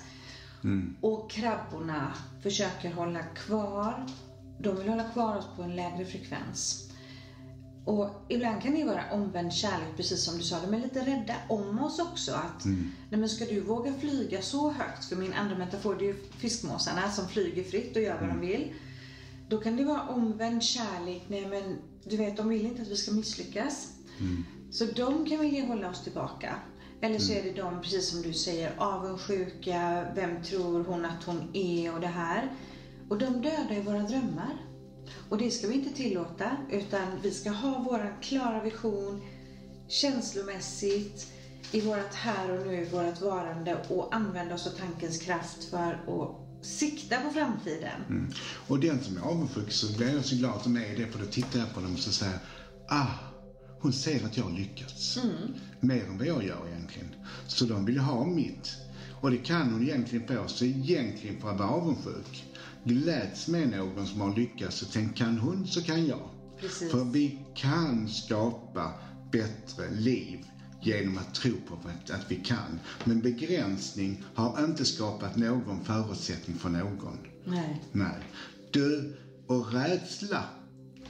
Mm. 0.63 0.95
Och 1.01 1.31
krabborna 1.31 2.13
försöker 2.43 2.93
hålla 2.93 3.23
kvar, 3.23 4.05
de 4.59 4.77
vill 4.77 4.89
hålla 4.89 5.09
kvar 5.09 5.37
oss 5.37 5.47
på 5.55 5.63
en 5.63 5.75
lägre 5.75 6.05
frekvens. 6.05 6.84
Och 7.85 8.09
ibland 8.27 8.61
kan 8.61 8.73
det 8.73 8.83
vara 8.85 9.03
omvänd 9.11 9.53
kärlek, 9.53 9.87
precis 9.97 10.23
som 10.23 10.37
du 10.37 10.43
sa. 10.43 10.59
De 10.61 10.73
är 10.73 10.79
lite 10.79 10.99
rädda 10.99 11.33
om 11.49 11.79
oss 11.83 11.99
också. 11.99 12.31
Att, 12.33 12.65
Mm. 12.65 12.91
nej 13.09 13.19
men 13.19 13.29
ska 13.29 13.45
du 13.45 13.59
våga 13.61 13.93
flyga 13.93 14.41
så 14.41 14.71
högt? 14.71 15.05
För 15.05 15.15
min 15.15 15.33
andra 15.33 15.57
metafor, 15.57 15.95
det 15.99 16.05
är 16.05 16.07
ju 16.07 16.23
fiskmåsarna 16.37 17.11
som 17.11 17.27
flyger 17.27 17.63
fritt 17.63 17.95
och 17.95 18.01
gör 18.01 18.19
vad 18.19 18.29
de 18.29 18.39
vill. 18.39 18.73
Då 19.49 19.57
kan 19.57 19.77
det 19.77 19.83
vara 19.83 20.01
omvänd 20.07 20.63
kärlek. 20.63 21.23
Nej 21.27 21.47
men, 21.47 21.77
du 22.03 22.17
vet, 22.17 22.37
de 22.37 22.49
vill 22.49 22.65
inte 22.65 22.81
att 22.81 22.87
vi 22.87 22.95
ska 22.95 23.11
misslyckas. 23.11 23.91
Så 24.71 24.85
de 24.85 25.25
kan 25.29 25.39
vilja 25.39 25.65
hålla 25.65 25.89
oss 25.89 26.03
tillbaka. 26.03 26.55
Eller 27.01 27.19
så 27.19 27.33
är 27.33 27.43
det 27.43 27.51
de, 27.61 27.81
precis 27.81 28.09
som 28.09 28.21
du 28.21 28.33
säger, 28.33 28.73
avundsjuka, 28.77 30.05
vem 30.15 30.43
tror 30.43 30.83
hon 30.83 31.05
att 31.05 31.23
hon 31.23 31.49
är 31.53 31.93
och 31.93 31.99
det 32.01 32.07
här. 32.07 32.51
Och 33.09 33.17
de 33.17 33.25
dödar 33.41 33.73
ju 33.75 33.81
våra 33.81 33.99
drömmar. 34.01 34.64
Och 35.29 35.37
det 35.37 35.51
ska 35.51 35.67
vi 35.67 35.73
inte 35.73 35.95
tillåta, 35.95 36.57
utan 36.71 37.07
vi 37.23 37.31
ska 37.31 37.49
ha 37.49 37.85
vår 37.89 38.15
klara 38.21 38.63
vision 38.63 39.21
känslomässigt 39.87 41.27
i 41.71 41.81
vårt 41.81 42.13
här 42.13 42.59
och 42.59 42.67
nu, 42.67 42.85
vårt 42.85 43.21
varande 43.21 43.85
och 43.89 44.15
använda 44.15 44.55
oss 44.55 44.67
av 44.67 44.71
tankens 44.71 45.17
kraft 45.17 45.63
för 45.63 45.91
att 45.93 46.65
sikta 46.65 47.21
på 47.21 47.29
framtiden. 47.29 48.01
Mm. 48.09 48.31
Och 48.67 48.79
den 48.79 49.03
som 49.03 49.17
är 49.17 49.21
avundsjuk 49.21 49.71
så 49.71 49.97
blir 49.97 50.13
jag 50.15 50.25
så 50.25 50.35
glad 50.35 50.55
att 50.55 50.63
de 50.63 50.77
är 50.77 50.97
det 50.97 51.07
för 51.07 51.19
då 51.19 51.25
tittar 51.25 51.59
jag 51.59 51.73
på 51.73 51.81
dem 51.81 51.93
och 51.93 51.99
så 51.99 52.11
säger 52.11 52.39
ah, 52.87 53.07
hon 53.79 53.93
ser 53.93 54.25
att 54.25 54.37
jag 54.37 54.43
har 54.43 54.51
lyckats. 54.51 55.19
Mer 55.79 56.03
än 56.03 56.17
vad 56.17 56.27
jag 56.27 56.43
gör 56.43 56.67
egentligen. 56.67 57.15
Så 57.47 57.65
de 57.65 57.85
vill 57.85 57.97
ha 57.97 58.25
mitt. 58.25 58.77
Och 59.21 59.31
det 59.31 59.37
kan 59.37 59.71
hon 59.71 59.83
egentligen 59.83 60.27
få. 60.27 60.47
Så 60.47 60.65
egentligen 60.65 61.41
för 61.41 61.51
att 61.51 61.59
vara 61.59 61.69
avundsjuk, 61.69 62.45
gläds 62.85 63.47
med 63.47 63.69
någon 63.69 64.07
som 64.07 64.21
har 64.21 64.29
lyckats 64.29 64.81
och 64.81 64.87
tänk 64.91 65.17
kan 65.17 65.37
hon 65.37 65.65
så 65.67 65.81
kan 65.81 66.05
jag. 66.05 66.29
Precis. 66.59 66.91
För 66.91 67.03
vi 67.03 67.33
kan 67.53 68.07
skapa 68.07 68.93
bättre 69.31 69.89
liv 69.89 70.39
genom 70.81 71.17
att 71.17 71.33
tro 71.33 71.57
på 71.67 71.73
att- 72.09 72.31
vi 72.31 72.35
kan. 72.35 72.79
Men 73.03 73.21
begränsning 73.21 74.23
har 74.33 74.63
inte 74.63 74.85
skapat 74.85 75.35
någon 75.35 75.79
förutsättning 75.79 76.55
för 76.55 76.69
någon. 76.69 77.17
Nej. 77.45 77.81
Nej. 77.91 78.23
Du 78.71 79.15
och 79.47 79.73
rädsla 79.73 80.45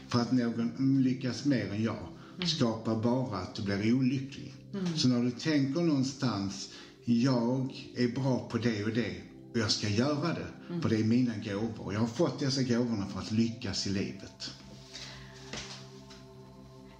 för 0.07 0.19
att 0.21 0.31
någon 0.31 1.01
lyckas 1.03 1.45
mer 1.45 1.71
än 1.71 1.81
jag 1.83 2.07
skapar 2.47 2.95
bara 2.95 3.38
att 3.38 3.55
du 3.55 3.61
blir 3.61 3.93
olycklig. 3.93 4.53
Så 4.95 5.07
när 5.07 5.21
du 5.21 5.31
tänker 5.31 5.81
någonstans, 5.81 6.69
jag 7.05 7.73
är 7.95 8.07
bra 8.07 8.39
på 8.39 8.57
det 8.57 8.83
och 8.83 8.93
det 8.93 9.21
och 9.55 9.61
jag 9.61 9.71
ska 9.71 9.87
göra 9.87 10.33
det, 10.33 10.81
för 10.81 10.89
det 10.89 10.99
är 10.99 11.03
mina 11.03 11.33
gåvor. 11.35 11.93
Jag 11.93 11.99
har 11.99 12.07
fått 12.07 12.39
dessa 12.39 12.63
gåvorna 12.63 13.05
för 13.05 13.19
att 13.19 13.31
lyckas 13.31 13.87
i 13.87 13.89
livet. 13.89 14.51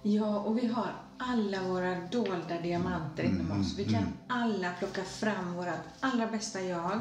Ja, 0.02 0.38
och 0.38 0.58
vi 0.58 0.66
har 0.66 0.94
alla 1.18 1.62
våra 1.62 2.00
dolda 2.00 2.60
diamanter 2.62 3.24
inom 3.24 3.60
oss. 3.60 3.74
Vi 3.78 3.84
kan 3.84 4.04
alla 4.26 4.72
plocka 4.78 5.04
fram 5.04 5.54
vårt 5.54 5.66
allra 6.00 6.26
bästa 6.26 6.62
jag, 6.62 7.00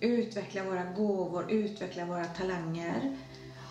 utveckla 0.00 0.64
våra 0.64 0.84
gåvor, 0.84 1.50
utveckla 1.50 2.04
våra 2.04 2.24
talanger. 2.24 3.16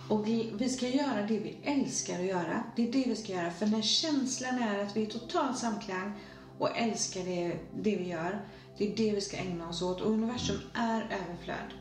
Och 0.09 0.27
vi, 0.27 0.51
vi 0.53 0.69
ska 0.69 0.87
göra 0.87 1.21
det 1.27 1.39
vi 1.39 1.57
älskar 1.63 2.19
att 2.19 2.25
göra. 2.25 2.63
Det 2.75 2.87
är 2.87 2.91
det 2.91 3.05
vi 3.07 3.15
ska 3.15 3.31
göra. 3.31 3.51
För 3.51 3.65
när 3.65 3.81
känslan 3.81 4.59
är 4.59 4.83
att 4.83 4.95
vi 4.95 5.01
är 5.01 5.05
i 5.05 5.09
total 5.09 5.55
samklang 5.55 6.13
och 6.59 6.77
älskar 6.77 7.23
det, 7.23 7.59
det 7.71 7.95
vi 7.95 8.07
gör, 8.07 8.41
det 8.79 8.85
är 8.85 8.95
det 8.95 9.13
vi 9.13 9.21
ska 9.21 9.37
ägna 9.37 9.69
oss 9.69 9.81
åt. 9.81 10.01
Och 10.01 10.11
universum 10.11 10.59
är 10.73 11.01
överflöd. 11.01 11.73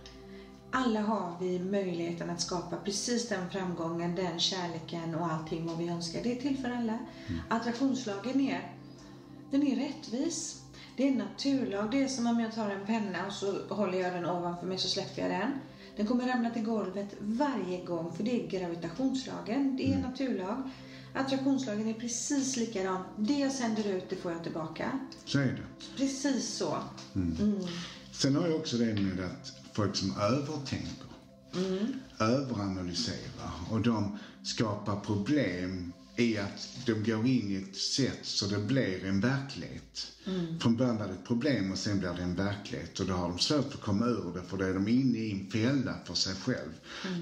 Alla 0.70 1.00
har 1.00 1.32
vi 1.40 1.58
möjligheten 1.58 2.30
att 2.30 2.40
skapa 2.40 2.78
precis 2.78 3.28
den 3.28 3.50
framgången, 3.50 4.14
den 4.14 4.38
kärleken 4.38 5.14
och 5.14 5.26
allting 5.26 5.66
vad 5.66 5.78
vi 5.78 5.88
önskar. 5.88 6.20
Det 6.22 6.30
är 6.30 6.34
till 6.34 6.56
för 6.56 6.68
alla. 6.70 6.98
Attraktionslagen 7.48 8.40
är, 8.40 8.62
den 9.50 9.62
är 9.62 9.76
rättvis. 9.76 10.56
Det 10.96 11.02
är 11.04 11.08
en 11.08 11.16
naturlag. 11.18 11.90
Det 11.90 12.02
är 12.02 12.08
som 12.08 12.26
om 12.26 12.40
jag 12.40 12.52
tar 12.52 12.68
en 12.68 12.84
penna 12.84 13.26
och 13.26 13.32
så 13.32 13.60
håller 13.68 13.98
jag 13.98 14.12
den 14.12 14.26
ovanför 14.26 14.66
mig 14.66 14.78
så 14.78 14.88
släpper 14.88 15.22
jag 15.22 15.30
den. 15.30 15.54
Den 15.96 16.06
kommer 16.06 16.26
ramla 16.26 16.50
till 16.50 16.62
golvet 16.62 17.14
varje 17.18 17.78
gång 17.78 18.12
för 18.12 18.22
det 18.22 18.44
är 18.44 18.48
gravitationslagen. 18.48 19.76
Det 19.76 19.90
är 19.90 19.94
en 19.94 20.00
naturlag. 20.00 20.62
Attraktionslagen 21.18 21.88
är 21.88 21.94
precis 21.94 22.56
likadan. 22.56 23.04
Det 23.16 23.38
jag 23.38 23.52
sänder 23.52 23.96
ut, 23.96 24.10
det 24.10 24.16
får 24.16 24.32
jag 24.32 24.44
tillbaka. 24.44 25.00
Så 25.24 25.38
är 25.38 25.44
det. 25.44 25.66
Precis 25.96 26.56
så. 26.56 26.76
Sen 28.12 28.36
har 28.36 28.46
jag 28.48 28.56
också 28.56 28.76
det 28.76 28.94
med 28.94 29.20
att 29.20 29.52
folk 29.72 29.96
som 29.96 30.16
övertänker, 30.16 31.08
överanalyserar 32.20 33.50
och 33.70 33.80
de 33.80 34.18
skapar 34.42 34.96
problem 34.96 35.92
i 36.16 36.38
att 36.38 36.68
de 36.86 37.02
går 37.02 37.26
in 37.26 37.50
i 37.50 37.56
ett 37.56 37.76
sätt 37.76 38.18
så 38.22 38.46
det 38.46 38.58
blir 38.58 39.04
en 39.04 39.20
verklighet. 39.20 39.87
Från 40.60 40.76
början 40.76 40.98
var 40.98 41.06
det 41.06 41.12
ett 41.12 41.24
problem 41.24 41.70
och 41.70 41.78
sen 41.78 41.98
blir 41.98 42.14
det 42.14 42.22
en 42.22 42.34
verklighet 42.34 43.00
och 43.00 43.06
då 43.06 43.14
har 43.14 43.28
de 43.28 43.38
svårt 43.38 43.74
att 43.74 43.80
komma 43.80 44.06
ur 44.06 44.32
det 44.32 44.42
för 44.42 44.56
då 44.56 44.64
är 44.64 44.74
de 44.74 44.88
inne 44.88 45.18
i 45.18 45.30
en 45.32 45.40
fälla 45.40 45.98
för 46.04 46.14
sig 46.14 46.34
själv. 46.34 46.70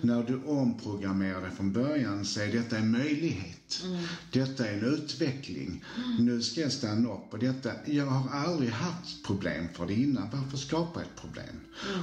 När 0.03 0.23
du 0.23 0.37
omprogrammerar 0.37 1.41
det 1.43 1.51
från 1.51 1.71
början 1.71 2.25
så 2.25 2.41
är 2.41 2.51
detta 2.51 2.77
en 2.79 2.91
möjlighet. 2.91 3.83
Detta 4.31 4.67
är 4.67 4.73
en 4.73 4.83
utveckling. 4.83 5.83
Nu 6.19 6.43
ska 6.43 6.61
jag 6.61 6.73
stanna 6.73 7.12
upp 7.15 7.33
och 7.33 7.39
detta, 7.39 7.75
jag 7.85 8.05
har 8.07 8.31
aldrig 8.31 8.71
haft 8.71 9.23
problem 9.23 9.69
för 9.73 9.87
det 9.87 9.95
innan. 9.95 10.29
Varför 10.33 10.57
skapa 10.57 11.03
ett 11.03 11.15
problem? 11.15 11.61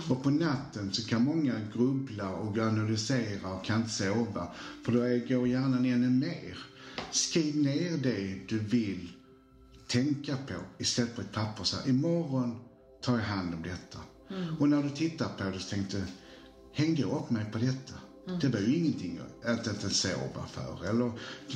Och 0.09 0.21
på 0.21 0.29
natten 0.29 0.89
så 0.91 1.03
kan 1.03 1.21
många 1.21 1.59
grubbla 1.73 2.29
och 2.29 2.57
analysera 2.57 3.49
och 3.53 3.63
kan 3.63 3.75
inte 3.77 3.89
sova 3.91 4.47
för 4.81 4.91
då 4.91 4.99
är- 5.01 5.27
går 5.27 5.47
hjärnan 5.47 5.85
ännu 5.85 6.09
mer. 6.09 6.57
Skriv 7.11 7.55
ner 7.57 7.97
det 7.97 8.37
du 8.47 8.59
vill 8.59 9.11
tänka 9.93 10.37
på 10.37 10.53
istället 10.77 11.15
för 11.15 11.21
ett 11.21 11.31
papper 11.31 11.63
så 11.63 11.77
här, 11.77 11.89
imorgon 11.89 12.59
tar 13.01 13.17
jag 13.17 13.23
hand 13.23 13.53
om 13.53 13.63
detta. 13.63 13.99
Och 14.59 14.69
när 14.69 14.83
du 14.83 14.89
tittar 14.89 15.29
på 15.29 15.43
det 15.43 15.59
så 15.59 15.69
tänkte 15.69 16.03
hängde 16.73 17.01
jag 17.01 17.11
upp 17.11 17.29
mig 17.29 17.45
på 17.51 17.57
detta? 17.57 17.93
Det 18.41 18.47
var 18.47 18.59
ju 18.59 18.75
ingenting 18.75 19.19
att 19.43 19.67
inte 19.67 19.89
sova 19.89 20.45
för. 20.47 20.85
Eller 20.89 21.11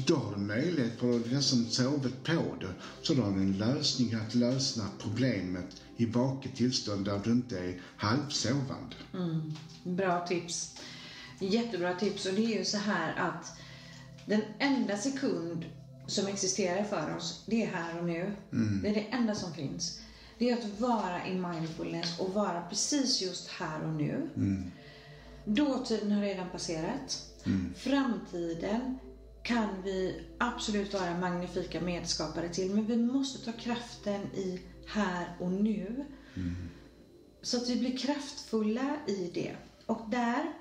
då 0.07 0.15
har 0.15 0.35
du 0.35 0.41
möjlighet 0.41 0.99
för 0.99 1.29
den 1.29 1.43
som 1.43 1.65
sovit 1.65 2.23
på 2.23 2.55
det, 2.61 2.73
så 3.01 3.13
då 3.13 3.21
har 3.21 3.31
du 3.31 3.41
en 3.41 3.57
lösning 3.57 4.13
att 4.13 4.35
lösa 4.35 4.85
problemet 4.99 5.81
i 5.97 6.05
vaket 6.05 6.55
tillstånd 6.55 7.05
där 7.05 7.21
du 7.23 7.31
inte 7.31 7.59
är 7.59 7.81
halvsovande. 7.97 8.95
Bra 9.83 10.27
tips. 10.27 10.75
Jättebra 11.39 11.95
tips. 11.95 12.25
Och 12.25 12.33
det 12.33 12.45
är 12.45 12.57
ju 12.57 12.65
så 12.65 12.77
här 12.77 13.15
att 13.15 13.59
den 14.25 14.41
enda 14.59 14.97
sekund 14.97 15.65
som 16.07 16.27
existerar 16.27 16.83
för 16.83 17.15
oss, 17.15 17.43
det 17.47 17.63
är 17.63 17.67
här 17.67 17.99
och 17.99 18.05
nu. 18.05 18.31
Det 18.81 18.89
är 18.89 18.93
det 18.93 19.07
enda 19.11 19.35
som 19.35 19.53
finns. 19.53 19.99
Det 20.37 20.49
är 20.49 20.57
att 20.57 20.79
vara 20.79 21.27
i 21.27 21.35
mindfulness 21.35 22.19
och 22.19 22.33
vara 22.33 22.61
precis 22.61 23.21
just 23.21 23.47
här 23.47 23.83
och 23.83 23.93
nu. 23.93 24.29
Dåtiden 25.45 26.11
har 26.11 26.21
redan 26.21 26.49
passerat. 26.49 27.33
Framtiden 27.75 28.99
kan 29.43 29.81
vi 29.83 30.21
absolut 30.37 30.93
vara 30.93 31.19
magnifika 31.19 31.81
medskapare 31.81 32.49
till, 32.49 32.75
men 32.75 32.85
vi 32.85 32.97
måste 32.97 33.51
ta 33.51 33.57
kraften 33.57 34.21
i 34.21 34.61
här 34.87 35.35
och 35.39 35.51
nu. 35.51 36.05
Så 37.41 37.57
att 37.57 37.69
vi 37.69 37.79
blir 37.79 37.97
kraftfulla 37.97 38.97
i 39.07 39.31
det. 39.33 39.55
Och 39.85 40.09
där, 40.09 40.53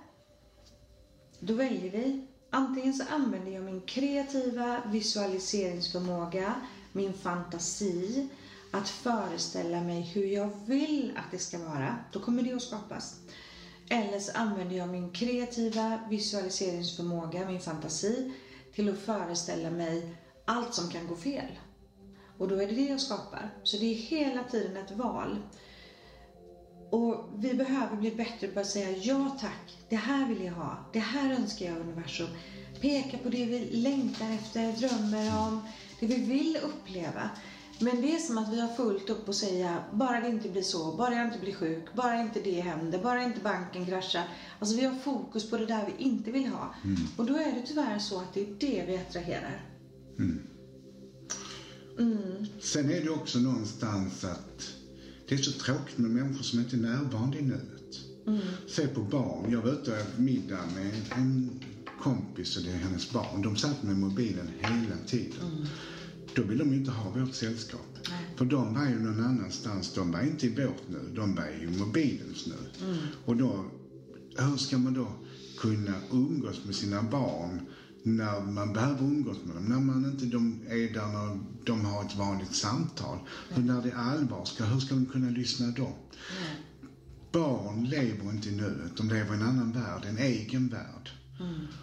då 1.40 1.54
väljer 1.54 1.90
vi. 1.90 2.26
Antingen 2.50 2.94
så 2.94 3.04
använder 3.10 3.52
jag 3.52 3.64
min 3.64 3.86
kreativa 3.86 4.82
visualiseringsförmåga, 4.86 6.60
min 6.92 7.14
fantasi, 7.14 8.28
att 8.70 8.88
föreställa 8.88 9.80
mig 9.80 10.02
hur 10.02 10.26
jag 10.26 10.50
vill 10.66 11.12
att 11.16 11.30
det 11.30 11.38
ska 11.38 11.58
vara. 11.58 11.96
Då 12.12 12.20
kommer 12.20 12.42
det 12.42 12.52
att 12.52 12.62
skapas. 12.62 13.14
Eller 13.90 14.20
så 14.20 14.32
använder 14.34 14.76
jag 14.76 14.88
min 14.88 15.12
kreativa 15.12 15.98
visualiseringsförmåga, 16.08 17.44
min 17.44 17.60
fantasi, 17.60 18.30
till 18.74 18.88
att 18.88 18.98
föreställa 18.98 19.70
mig 19.70 20.16
allt 20.44 20.74
som 20.74 20.88
kan 20.88 21.06
gå 21.06 21.16
fel. 21.16 21.58
Och 22.38 22.48
då 22.48 22.56
är 22.62 22.66
det 22.66 22.74
det 22.74 22.86
jag 22.86 23.00
skapar. 23.00 23.50
Så 23.62 23.76
det 23.76 23.86
är 23.86 23.94
hela 23.94 24.44
tiden 24.44 24.76
ett 24.76 24.90
val. 24.90 25.38
Och 26.90 27.28
vi 27.38 27.54
behöver 27.54 27.96
bli 27.96 28.10
bättre 28.10 28.48
på 28.48 28.60
att 28.60 28.66
säga 28.66 28.90
ja 28.90 29.38
tack, 29.40 29.78
det 29.88 29.96
här 29.96 30.28
vill 30.28 30.44
jag 30.44 30.52
ha, 30.52 30.90
det 30.92 30.98
här 30.98 31.34
önskar 31.34 31.66
jag 31.66 31.80
universum. 31.80 32.28
Peka 32.80 33.18
på 33.18 33.28
det 33.28 33.46
vi 33.46 33.70
längtar 33.70 34.30
efter, 34.30 34.72
drömmer 34.72 35.46
om, 35.46 35.62
det 36.00 36.06
vi 36.06 36.16
vill 36.16 36.58
uppleva. 36.62 37.30
Men 37.80 38.00
det 38.00 38.14
är 38.14 38.18
som 38.18 38.38
att 38.38 38.52
vi 38.52 38.60
har 38.60 38.68
fullt 38.68 39.10
upp 39.10 39.28
och 39.28 39.34
säga, 39.34 39.82
bara 39.92 40.20
det 40.20 40.28
inte 40.28 40.48
blir 40.48 40.62
så, 40.62 40.92
bara 40.92 41.14
jag 41.14 41.26
inte 41.26 41.38
blir 41.38 41.52
sjuk, 41.52 41.92
bara 41.94 42.20
inte 42.20 42.40
det 42.40 42.60
händer, 42.60 42.98
bara 42.98 43.22
inte 43.22 43.40
banken 43.40 43.86
kraschar. 43.86 44.24
Alltså 44.58 44.76
vi 44.76 44.84
har 44.84 44.92
fokus 44.92 45.50
på 45.50 45.56
det 45.56 45.66
där 45.66 45.86
vi 45.86 46.04
inte 46.04 46.30
vill 46.30 46.46
ha. 46.46 46.74
Och 47.16 47.26
då 47.26 47.36
är 47.36 47.54
det 47.54 47.62
tyvärr 47.66 47.98
så 47.98 48.18
att 48.18 48.34
det 48.34 48.40
är 48.40 48.46
det 48.60 48.84
vi 48.86 48.96
attraherar. 48.96 49.64
Sen 52.60 52.90
är 52.90 53.00
det 53.00 53.10
också 53.10 53.38
någonstans 53.38 54.24
att 54.24 54.75
det 55.28 55.34
är 55.34 55.38
så 55.38 55.52
tråkigt 55.52 55.98
med 55.98 56.10
människor 56.10 56.44
som 56.44 56.58
inte 56.58 56.76
är 56.76 56.80
närvarande 56.80 57.38
i 57.38 57.42
nuet. 57.42 58.02
Se 58.66 58.88
på 58.88 59.02
barn. 59.02 59.52
Jag 59.52 59.62
var 59.62 59.70
ute 59.70 59.90
och 60.14 60.20
middag 60.20 60.66
med 60.74 60.94
en, 61.10 61.50
kompis 62.00 62.56
och 62.56 62.62
det 62.62 62.70
är 62.70 62.76
hennes 62.76 63.10
barn. 63.12 63.42
De 63.42 63.56
satt 63.56 63.82
med 63.82 63.96
mobilen 63.96 64.50
hela 64.58 64.98
tiden. 65.06 65.66
Då 66.34 66.42
vill 66.42 66.58
de 66.58 66.70
ju 66.70 66.76
inte 66.76 66.90
ha 66.90 67.10
vårt 67.10 67.34
sällskap. 67.34 67.98
För 68.36 68.44
de 68.44 68.74
var 68.74 68.88
ju 68.88 68.98
någon 68.98 69.20
annanstans. 69.20 69.92
De 69.92 70.10
var 70.10 70.20
inte 70.20 70.46
i 70.46 70.48
vårt 70.48 70.88
nu. 70.88 71.12
De 71.14 71.34
var 71.34 71.48
i 71.62 71.66
mobilens 71.66 72.46
nu. 72.46 72.86
Och 73.24 73.36
då, 73.36 73.64
hur 74.36 74.56
ska 74.56 74.78
man 74.78 74.94
då 74.94 75.12
kunna 75.58 75.94
umgås 76.10 76.64
med 76.64 76.74
sina 76.74 77.02
barn 77.02 77.60
när 78.06 78.40
man 78.40 78.72
behöver 78.72 79.04
umgås 79.04 79.36
med 79.44 79.56
dem? 79.56 79.64
När 79.64 79.80
man 79.80 80.04
inte 80.04 80.26
de 80.26 80.62
är 80.68 80.94
där 80.94 81.06
när 81.06 81.40
de 81.64 81.84
har 81.84 82.04
ett 82.04 82.16
vanligt 82.16 82.54
samtal. 82.54 83.18
För 83.50 83.60
när 83.60 83.82
det 83.82 83.90
är 83.90 83.96
allvar, 83.96 84.44
ska, 84.44 84.64
hur 84.64 84.80
ska 84.80 84.94
de 84.94 85.06
kunna 85.06 85.30
lyssna 85.30 85.70
då? 85.70 85.96
Barn 87.32 87.84
lever 87.84 88.30
inte 88.30 88.48
i 88.48 88.52
nuet. 88.52 88.96
De 88.96 89.08
lever 89.08 89.34
i 89.34 89.36
en 89.36 89.42
annan 89.42 89.72
värld, 89.72 90.04
en 90.04 90.18
egen 90.18 90.68
värld. 90.68 91.10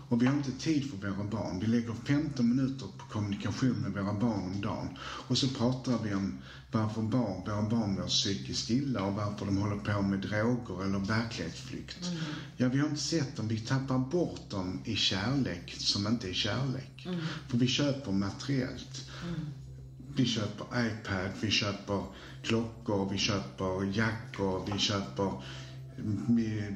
Och 0.10 0.22
vi 0.22 0.26
har 0.26 0.34
inte 0.34 0.52
tid 0.52 0.90
för 0.90 0.98
våra 0.98 1.24
barn. 1.24 1.60
Vi 1.60 1.68
lägger 1.68 1.94
15 1.94 2.50
minuter 2.50 2.88
på 2.98 3.06
kommunikation 3.06 3.82
med 3.82 3.92
våra 3.92 4.14
barn 4.14 4.44
om 4.44 4.62
dagen. 4.62 4.98
Och 5.02 5.38
så 5.38 5.48
pratar 5.48 6.04
vi 6.04 6.14
om 6.14 6.38
varför 6.74 7.02
barn, 7.02 7.44
våra 7.46 7.62
barn 7.70 7.96
mår 7.96 8.08
psykiskt 8.08 8.70
illa 8.70 9.04
och 9.04 9.14
varför 9.16 9.46
de 9.46 9.58
håller 9.58 9.76
på 9.76 10.02
med 10.02 10.20
droger 10.20 10.84
eller 10.86 11.00
verklighetsflykt. 11.00 12.12
Ja, 12.58 12.70
vi 12.70 12.80
har 12.80 12.88
inte 12.88 13.02
sett 13.02 13.36
dem. 13.38 13.48
Vi 13.48 13.60
tappar 13.60 13.98
bort 13.98 14.50
dem 14.50 14.82
i 14.86 14.96
kärlek 14.96 15.76
som 15.78 16.08
inte 16.08 16.30
är 16.30 16.34
kärlek. 16.34 17.08
För 17.48 17.58
vi 17.58 17.68
köper 17.68 18.12
materiellt. 18.12 19.10
Vi 20.16 20.26
köper 20.26 20.88
iPad, 20.88 21.32
vi 21.42 21.52
köper 21.52 22.04
klockor, 22.44 23.10
vi 23.10 23.18
köper 23.18 23.98
jackor, 23.98 24.72
vi 24.74 24.80
köper 24.80 25.34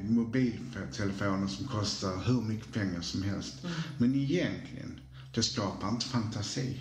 mobiltelefoner 0.04 1.46
som 1.46 1.64
kostar 1.64 2.22
hur 2.26 2.40
mycket 2.40 2.72
pengar 2.72 3.00
som 3.00 3.22
helst. 3.22 3.54
Men 3.98 4.14
egentligen, 4.14 5.00
det 5.34 5.42
skapar 5.42 5.88
inte 5.88 6.06
fantasi. 6.06 6.80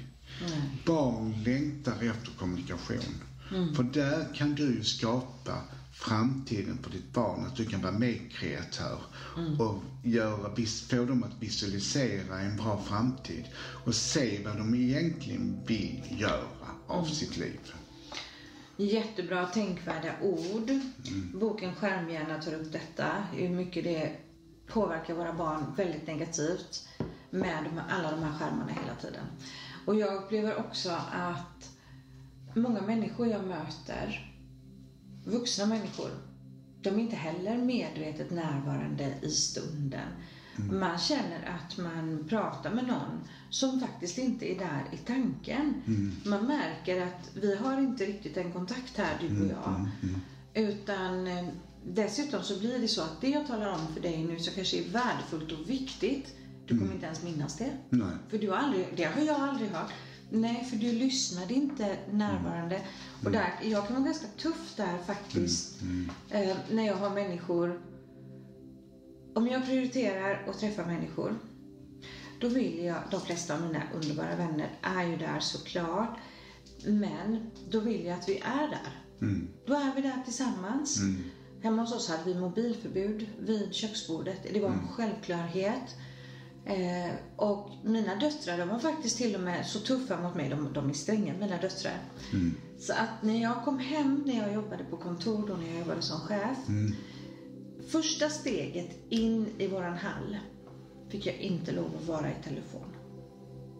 Barn 0.86 1.44
längtar 1.44 2.04
efter 2.04 2.32
kommunikation. 2.32 3.24
För 3.76 3.84
där 3.84 4.34
kan 4.34 4.54
du 4.54 4.84
skapa 4.84 5.64
framtiden 5.92 6.78
för 6.84 6.90
ditt 6.90 7.14
barn, 7.14 7.44
att 7.46 7.56
du 7.56 7.66
kan 7.66 7.82
vara 7.82 7.92
medkreatör 7.92 9.02
och 9.60 9.76
göra, 10.02 10.52
få 10.90 11.06
dem 11.06 11.24
att 11.24 11.42
visualisera 11.42 12.40
en 12.40 12.56
bra 12.56 12.78
framtid 12.78 13.44
och 13.58 13.96
se 13.96 14.40
vad 14.40 14.58
de 14.58 14.74
egentligen 14.76 15.58
vill 15.68 16.02
göra 16.20 16.48
av 16.88 17.04
sitt 17.04 17.38
liv. 17.38 17.60
Jättebra 18.78 19.46
tänkvärda 19.46 20.16
ord. 20.22 20.72
Boken 21.34 21.74
Skärmhjärna 21.74 22.38
tar 22.38 22.54
upp 22.54 22.72
detta, 22.72 23.24
hur 23.32 23.50
mycket 23.50 23.84
det 23.84 24.12
påverkar 24.68 25.14
våra 25.14 25.34
barn 25.34 25.66
väldigt 25.76 26.08
negativt 26.08 26.84
med 27.30 27.82
alla 27.90 28.12
de 28.12 28.24
här 28.24 28.32
skärmarna 28.32 28.72
hela 28.72 28.96
tiden. 28.96 29.26
Och 29.88 29.96
jag 29.96 30.24
upplever 30.24 30.60
också 30.60 30.90
att 31.12 31.78
många 32.56 32.82
människor 32.82 33.28
jag 33.28 33.48
möter, 33.48 34.34
vuxna 35.26 35.66
människor, 35.66 36.10
de 36.82 36.90
är 36.90 37.00
inte 37.00 37.16
heller 37.16 37.58
medvetet 37.58 38.32
närvarande 38.32 39.14
i 39.22 39.30
stunden. 39.30 40.10
Man 40.72 40.98
känner 40.98 41.46
att 41.46 41.78
man 41.78 42.26
pratar 42.30 42.74
med 42.74 42.88
någon 42.88 43.20
som 43.50 43.80
faktiskt 43.80 44.18
inte 44.18 44.52
är 44.52 44.60
där 44.60 44.84
i 44.94 44.98
tanken. 44.98 45.82
Man 46.26 46.48
märker 46.48 47.02
att 47.02 47.32
vi 47.34 47.56
har 47.56 47.80
inte 47.80 48.06
riktigt 48.06 48.38
en 48.38 48.52
kontakt 48.52 48.98
här, 48.98 49.18
du 49.22 49.42
och 49.42 49.52
jag. 49.52 49.90
Utan 50.54 51.28
eh, 51.28 51.46
dessutom 51.86 52.44
så 52.44 52.60
blir 52.60 52.80
det 52.80 52.88
så 52.88 53.02
att 53.02 53.22
det 53.22 53.30
jag 53.30 53.48
talar 53.48 53.74
om 53.74 53.94
för 53.94 54.02
dig 54.02 54.24
nu 54.24 54.40
som 54.40 54.54
kanske 54.54 54.78
är 54.78 54.90
värdefullt 54.90 55.52
och 55.52 55.70
viktigt, 55.70 56.36
du 56.68 56.78
kommer 56.80 56.94
inte 56.94 57.06
ens 57.06 57.24
minnas 57.24 57.58
det. 57.58 57.78
Nej. 57.90 58.08
För 58.30 58.38
du 58.38 58.50
har 58.50 58.58
aldrig, 58.58 58.88
det 58.96 59.04
har 59.04 59.22
jag 59.22 59.42
aldrig 59.42 59.70
hört. 59.70 59.92
Nej, 60.30 60.68
för 60.70 60.78
du 60.78 60.92
lyssnade 60.92 61.54
inte 61.54 61.98
närvarande. 62.12 62.82
Och 63.26 63.32
där, 63.32 63.54
jag 63.64 63.88
kan 63.88 63.96
vara 63.96 64.06
ganska 64.06 64.28
tuff 64.28 64.74
där 64.78 64.98
faktiskt. 65.06 65.82
Eh, 66.30 66.58
när 66.72 66.88
jag 66.88 66.96
har 66.96 67.10
människor. 67.10 67.82
Om 69.36 69.48
jag 69.48 69.66
prioriterar 69.66 70.48
att 70.50 70.60
träffa 70.60 70.86
människor. 70.86 71.40
Då 72.42 72.48
vill 72.48 72.84
jag, 72.84 72.98
de 73.12 73.22
flesta 73.22 73.56
av 73.56 73.62
mina 73.62 73.82
underbara 73.96 74.36
vänner 74.36 74.70
är 74.82 75.04
ju 75.04 75.18
där 75.18 75.40
såklart. 75.40 76.18
Men 76.86 77.52
då 77.70 77.80
vill 77.80 78.06
jag 78.06 78.20
att 78.20 78.30
vi 78.30 78.38
är 78.38 78.68
där. 78.68 79.04
Då 79.66 79.74
är 79.74 79.96
vi 79.96 80.02
där 80.02 80.22
tillsammans. 80.26 81.00
Hemma 81.64 81.82
hos 81.82 81.94
oss 81.94 82.10
hade 82.10 82.24
vi 82.34 82.40
mobilförbud 82.40 83.28
vid 83.40 83.74
köksbordet. 83.74 84.48
Det 84.54 84.60
var 84.60 84.70
en 84.70 84.88
självklarhet. 84.88 85.96
Eh, 86.66 87.12
och 87.36 87.70
mina 87.84 88.16
döttrar, 88.16 88.58
de 88.58 88.70
var 88.70 88.80
faktiskt 88.80 89.18
till 89.18 89.36
och 89.36 89.42
med 89.42 89.66
så 89.66 89.80
tuffa 89.80 90.22
mot 90.22 90.36
mig. 90.36 90.50
De, 90.50 90.74
de 90.74 90.90
är 90.90 90.94
stränga, 90.94 91.34
mina 91.34 91.58
döttrar. 91.58 92.00
Så 92.80 92.94
att 92.94 93.24
när 93.24 93.42
jag 93.42 93.64
kom 93.66 93.80
hem, 93.80 94.24
när 94.26 94.38
jag 94.38 94.54
jobbade 94.54 94.84
på 94.84 94.98
kontor, 94.98 95.48
då 95.48 95.54
när 95.54 95.68
jag 95.68 95.80
jobbade 95.80 96.02
som 96.02 96.20
chef. 96.20 96.58
Första 97.92 98.30
steget 98.30 98.98
in 99.10 99.46
i 99.58 99.68
våran 99.68 99.98
hall 99.98 100.38
fick 101.10 101.26
jag 101.26 101.36
inte 101.36 101.72
lov 101.72 101.92
att 102.02 102.08
vara 102.08 102.32
i 102.32 102.36
telefon. 102.44 102.94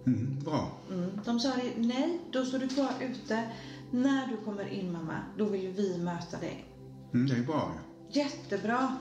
Mm, 0.08 0.40
bra. 0.40 0.72
Mm. 0.92 1.10
De 1.26 1.40
sa 1.40 1.54
nej, 1.78 2.20
då 2.32 2.46
står 2.46 2.60
du 2.60 2.68
kvar 2.68 2.92
ute. 3.02 3.44
När 3.92 4.28
du 4.28 4.38
kommer 4.38 4.68
in 4.68 4.92
mamma, 4.92 5.20
då 5.38 5.46
vill 5.46 5.72
vi 5.72 5.98
möta 5.98 6.40
dig. 6.40 6.66
Mm, 7.14 7.28
det 7.28 7.36
är 7.36 7.44
bra. 7.44 7.72
Jättebra. 8.12 8.98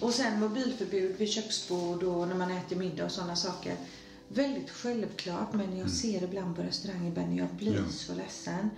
Och 0.00 0.12
sen 0.14 0.40
mobilförbud 0.40 1.16
vid 1.16 1.28
köksbord 1.28 2.02
och 2.02 2.28
när 2.28 2.34
man 2.34 2.50
äter 2.50 2.76
middag 2.76 3.04
och 3.04 3.10
sådana 3.10 3.36
saker. 3.36 3.76
Väldigt 4.28 4.70
självklart, 4.70 5.54
men 5.54 5.78
jag 5.78 5.90
ser 5.90 6.22
ibland 6.24 6.56
på 6.56 6.62
restauranger, 6.62 7.12
Benny, 7.12 7.38
jag 7.38 7.48
blir 7.54 7.74
Ja. 7.76 7.88
så 7.90 8.14
ledsen. 8.14 8.70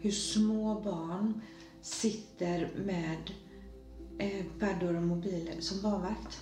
Hur 0.00 0.10
små 0.10 0.80
barn 0.80 1.40
sitter 1.82 2.70
med 2.84 3.30
eh, 4.18 4.44
paddor 4.60 4.96
och 4.96 5.02
mobiler 5.02 5.60
som 5.60 5.82
barnvakt. 5.82 6.40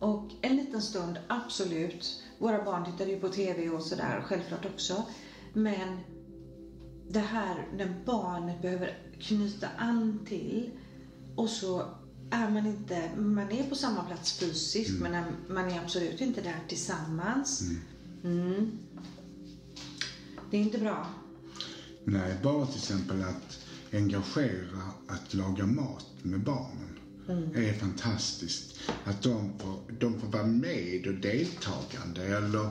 Och 0.00 0.30
en 0.42 0.56
liten 0.56 0.82
stund, 0.82 1.18
absolut. 1.28 2.22
Våra 2.38 2.64
barn 2.64 2.84
tittar 2.84 3.06
ju 3.06 3.20
på 3.20 3.28
TV 3.28 3.68
och 3.70 3.82
sådär, 3.82 4.22
självklart 4.26 4.66
också. 4.66 5.02
Men 5.52 5.98
det 7.08 7.20
här 7.20 7.66
när 7.76 7.94
barnet 8.06 8.62
behöver 8.62 8.98
knyta 9.20 9.68
an 9.78 10.18
till 10.28 10.70
och 11.40 11.50
så 11.50 11.82
är 12.30 12.50
man 12.50 12.66
inte, 12.66 13.10
man 13.16 13.52
är 13.52 13.62
på 13.62 13.74
samma 13.74 14.04
plats 14.04 14.32
fysiskt 14.32 15.00
men 15.00 15.24
man 15.48 15.70
är 15.70 15.80
absolut 15.80 16.20
inte 16.20 16.40
där 16.40 16.60
tillsammans. 16.68 17.62
Mm. 18.24 18.78
Det 20.50 20.56
är 20.56 20.60
inte 20.60 20.78
bra. 20.78 21.06
Nej, 22.04 22.36
bara 22.42 22.66
till 22.66 22.76
exempel 22.76 23.22
att 23.22 23.58
engagera 23.92 24.82
att 25.06 25.34
laga 25.34 25.66
mat 25.66 26.06
med 26.22 26.40
barnen. 26.40 26.98
är 27.54 27.72
fantastiskt. 27.72 28.78
Att 29.04 29.22
de 29.22 29.58
får, 29.58 29.80
de 30.00 30.20
får 30.20 30.28
vara 30.28 30.44
med 30.44 31.06
och 31.06 31.14
deltagande 31.14 32.24
eller 32.24 32.68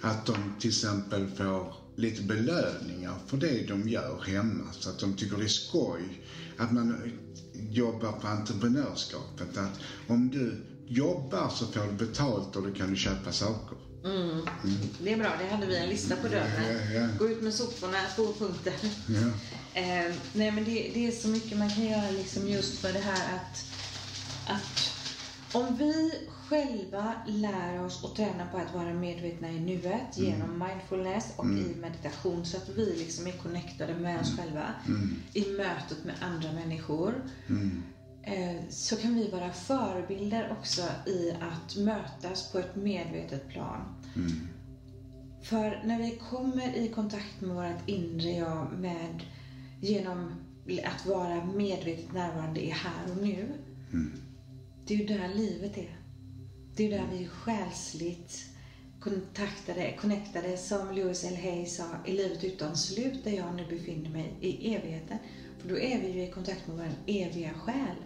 att 0.00 0.26
de 0.26 0.52
till 0.58 0.68
exempel 0.68 1.28
får 1.28 1.74
lite 1.96 2.22
belöningar 2.22 3.18
för 3.26 3.36
det 3.36 3.62
de 3.62 3.88
gör 3.88 4.20
hemma 4.26 4.72
så 4.72 4.90
att 4.90 4.98
de 4.98 5.14
tycker 5.14 5.36
det 5.36 5.44
är 5.44 5.48
skoj. 5.48 6.20
Att 6.56 6.72
man 6.72 7.12
jobbar 7.70 8.12
på 8.12 8.26
entreprenörskapet. 8.26 9.56
Att 9.56 9.80
om 10.08 10.30
du 10.30 10.64
jobbar 10.86 11.48
så 11.48 11.66
får 11.66 11.86
du 11.86 12.06
betalt 12.06 12.56
och 12.56 12.62
då 12.62 12.74
kan 12.74 12.90
du 12.90 12.96
köpa 12.96 13.32
saker. 13.32 13.78
Mm. 14.04 14.46
Det 15.00 15.12
är 15.12 15.16
bra, 15.16 15.32
det 15.38 15.54
hade 15.54 15.66
vi 15.66 15.76
en 15.76 15.88
lista 15.88 16.16
på 16.16 16.28
dörren. 16.28 16.92
Ja, 16.94 17.00
ja. 17.00 17.08
Gå 17.18 17.28
ut 17.28 17.42
med 17.42 17.54
soporna, 17.54 17.98
två 18.16 18.32
punkter. 18.32 18.74
Eh, 19.74 20.14
nej 20.32 20.50
men 20.50 20.64
det, 20.64 20.90
det 20.94 21.06
är 21.06 21.10
så 21.10 21.28
mycket 21.28 21.58
man 21.58 21.70
kan 21.70 21.84
göra 21.84 22.10
liksom 22.10 22.48
just 22.48 22.78
för 22.78 22.92
det 22.92 22.98
här 22.98 23.36
att, 23.36 23.64
att 24.46 24.90
om 25.52 25.76
vi 25.76 26.12
själva 26.48 27.12
lär 27.26 27.84
oss 27.84 28.04
att 28.04 28.16
träna 28.16 28.46
på 28.46 28.58
att 28.58 28.74
vara 28.74 28.94
medvetna 28.94 29.50
i 29.50 29.60
nuet 29.60 30.18
genom 30.18 30.58
mindfulness 30.58 31.34
och 31.36 31.46
i 31.46 31.74
meditation 31.80 32.46
så 32.46 32.56
att 32.56 32.68
vi 32.68 32.96
liksom 32.96 33.26
är 33.26 33.32
connectade 33.32 33.94
med 33.94 34.20
oss 34.20 34.36
själva 34.38 34.64
i 35.32 35.40
mötet 35.40 36.04
med 36.04 36.14
andra 36.20 36.52
människor. 36.52 37.14
Eh, 38.22 38.68
så 38.68 38.96
kan 38.96 39.14
vi 39.14 39.30
vara 39.30 39.52
förebilder 39.52 40.56
också 40.60 40.82
i 41.06 41.30
att 41.30 41.76
mötas 41.76 42.52
på 42.52 42.58
ett 42.58 42.76
medvetet 42.76 43.48
plan. 43.48 43.94
För 45.42 45.82
när 45.84 45.98
vi 45.98 46.18
kommer 46.30 46.76
i 46.76 46.88
kontakt 46.88 47.40
med 47.40 47.56
vårt 47.56 47.88
inre 47.88 48.30
jag 48.30 48.72
med, 48.72 49.22
genom 49.80 50.32
att 50.84 51.06
vara 51.06 51.44
medvetet 51.44 52.12
närvarande 52.12 52.60
i 52.60 52.70
här 52.70 53.10
och 53.10 53.16
nu. 53.16 53.54
Det 54.86 54.94
är 54.94 54.98
ju 54.98 55.06
där 55.06 55.28
livet 55.28 55.78
är. 55.78 55.95
Det 56.76 56.86
är 56.86 56.90
där 56.90 57.08
vi 57.12 57.28
själsligt 57.28 58.44
kontaktade, 59.00 59.96
connectade, 60.00 60.56
som 60.56 60.94
Lewis 60.94 61.24
L. 61.24 61.36
Hay 61.42 61.66
sa, 61.66 61.84
i 62.06 62.12
livet 62.12 62.44
utan 62.44 62.76
slut, 62.76 63.24
där 63.24 63.30
jag 63.30 63.54
nu 63.54 63.66
befinner 63.70 64.10
mig 64.10 64.36
i 64.40 64.74
evigheten. 64.74 65.18
För 65.58 65.68
då 65.68 65.78
är 65.78 66.00
vi 66.00 66.10
ju 66.10 66.22
i 66.22 66.30
kontakt 66.30 66.66
med 66.68 66.76
vår 66.76 67.14
eviga 67.14 67.54
själ. 67.54 67.96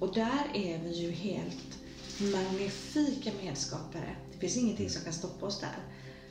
Och 0.00 0.14
där 0.14 0.50
är 0.54 0.78
vi 0.78 0.90
ju 0.90 1.10
helt 1.10 1.78
magnifika 2.20 3.30
medskapare. 3.42 4.16
Det 4.32 4.38
finns 4.38 4.56
ingenting 4.56 4.88
som 4.88 5.02
kan 5.02 5.12
stoppa 5.12 5.46
oss 5.46 5.60
där. 5.60 5.78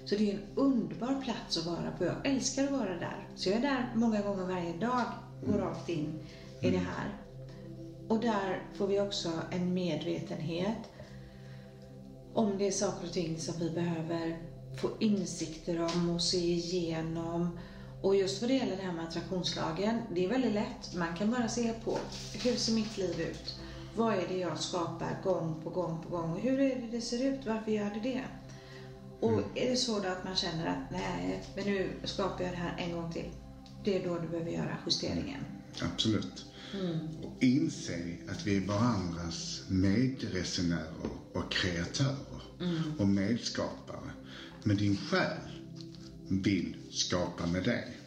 Så 0.06 0.16
det 0.16 0.32
är 0.32 0.34
en 0.34 0.44
underbar 0.56 1.22
plats 1.22 1.58
att 1.58 1.66
vara 1.66 1.92
på. 1.92 2.06
Jag 2.06 2.28
älskar 2.28 2.64
att 2.64 2.72
vara 2.72 2.96
där. 3.00 3.28
Så 3.36 3.50
jag 3.50 3.58
är 3.58 3.62
där 3.62 3.92
många 3.96 4.22
gånger 4.22 4.46
varje 4.46 4.74
dag, 4.74 5.06
går 5.46 5.58
rakt 5.58 5.90
in 5.90 6.20
i 6.62 6.70
det 6.70 6.78
här. 6.78 7.18
Och 8.08 8.20
där 8.20 8.64
får 8.74 8.88
vi 8.88 9.00
också 9.00 9.42
en 9.52 9.74
medvetenhet 9.74 10.78
om 12.38 12.58
det 12.58 12.68
är 12.68 12.72
saker 12.72 13.08
och 13.08 13.14
ting 13.14 13.40
som 13.40 13.60
vi 13.60 13.70
behöver 13.70 14.38
få 14.82 14.90
insikter 15.00 15.82
om 15.82 16.10
och 16.10 16.22
se 16.22 16.38
igenom. 16.38 17.60
Och 18.02 18.16
just 18.16 18.42
vad 18.42 18.50
det 18.50 18.54
gäller 18.54 18.76
det 18.76 18.84
här 18.84 18.94
med 18.94 19.06
attraktionslagen, 19.08 20.02
det 20.12 20.26
är 20.26 20.30
väldigt 20.30 20.54
lätt. 20.54 20.96
Man 20.96 21.16
kan 21.16 21.32
bara 21.32 21.48
se 21.48 21.74
på, 21.84 21.98
hur 22.44 22.56
ser 22.56 22.74
mitt 22.74 22.98
liv 22.98 23.22
ut? 23.22 23.56
Vad 23.96 24.14
är 24.14 24.28
det 24.28 24.38
jag 24.38 24.60
skapar 24.60 25.22
gång 25.24 25.62
på 25.64 25.70
gång 25.70 26.04
på 26.04 26.10
gång? 26.10 26.32
Och 26.32 26.40
hur 26.40 26.60
är 26.60 26.76
det 26.76 26.88
det 26.92 27.02
ser 27.02 27.24
ut? 27.24 27.46
Varför 27.46 27.72
gör 27.72 27.92
det 27.94 28.00
det? 28.00 28.24
Och 29.20 29.42
är 29.56 29.70
det 29.70 29.76
så 29.76 30.00
då 30.00 30.08
att 30.08 30.24
man 30.24 30.36
känner 30.36 30.66
att 30.66 30.92
nej, 30.92 31.44
men 31.56 31.66
nu 31.66 31.90
skapar 32.04 32.44
jag 32.44 32.54
det 32.54 32.58
här 32.58 32.76
en 32.78 32.94
gång 32.94 33.12
till. 33.12 33.32
Det 33.84 33.98
är 33.98 34.08
då 34.08 34.16
du 34.16 34.28
behöver 34.28 34.52
göra 34.52 34.78
justeringen. 34.86 35.57
Absolut. 35.82 36.46
Och 37.22 37.44
inse 37.44 38.18
att 38.30 38.48
vi 38.48 38.58
är 38.58 38.68
varandras 38.68 39.62
medresenärer 39.68 41.10
och 41.34 41.52
kreatörer 41.52 42.42
och 42.98 43.08
medskapare. 43.08 44.12
Men 44.64 44.78
din 44.78 44.98
själ 44.98 45.42
vill 46.30 46.76
skapa 46.92 47.48
med 47.48 47.64
dig. 47.64 47.98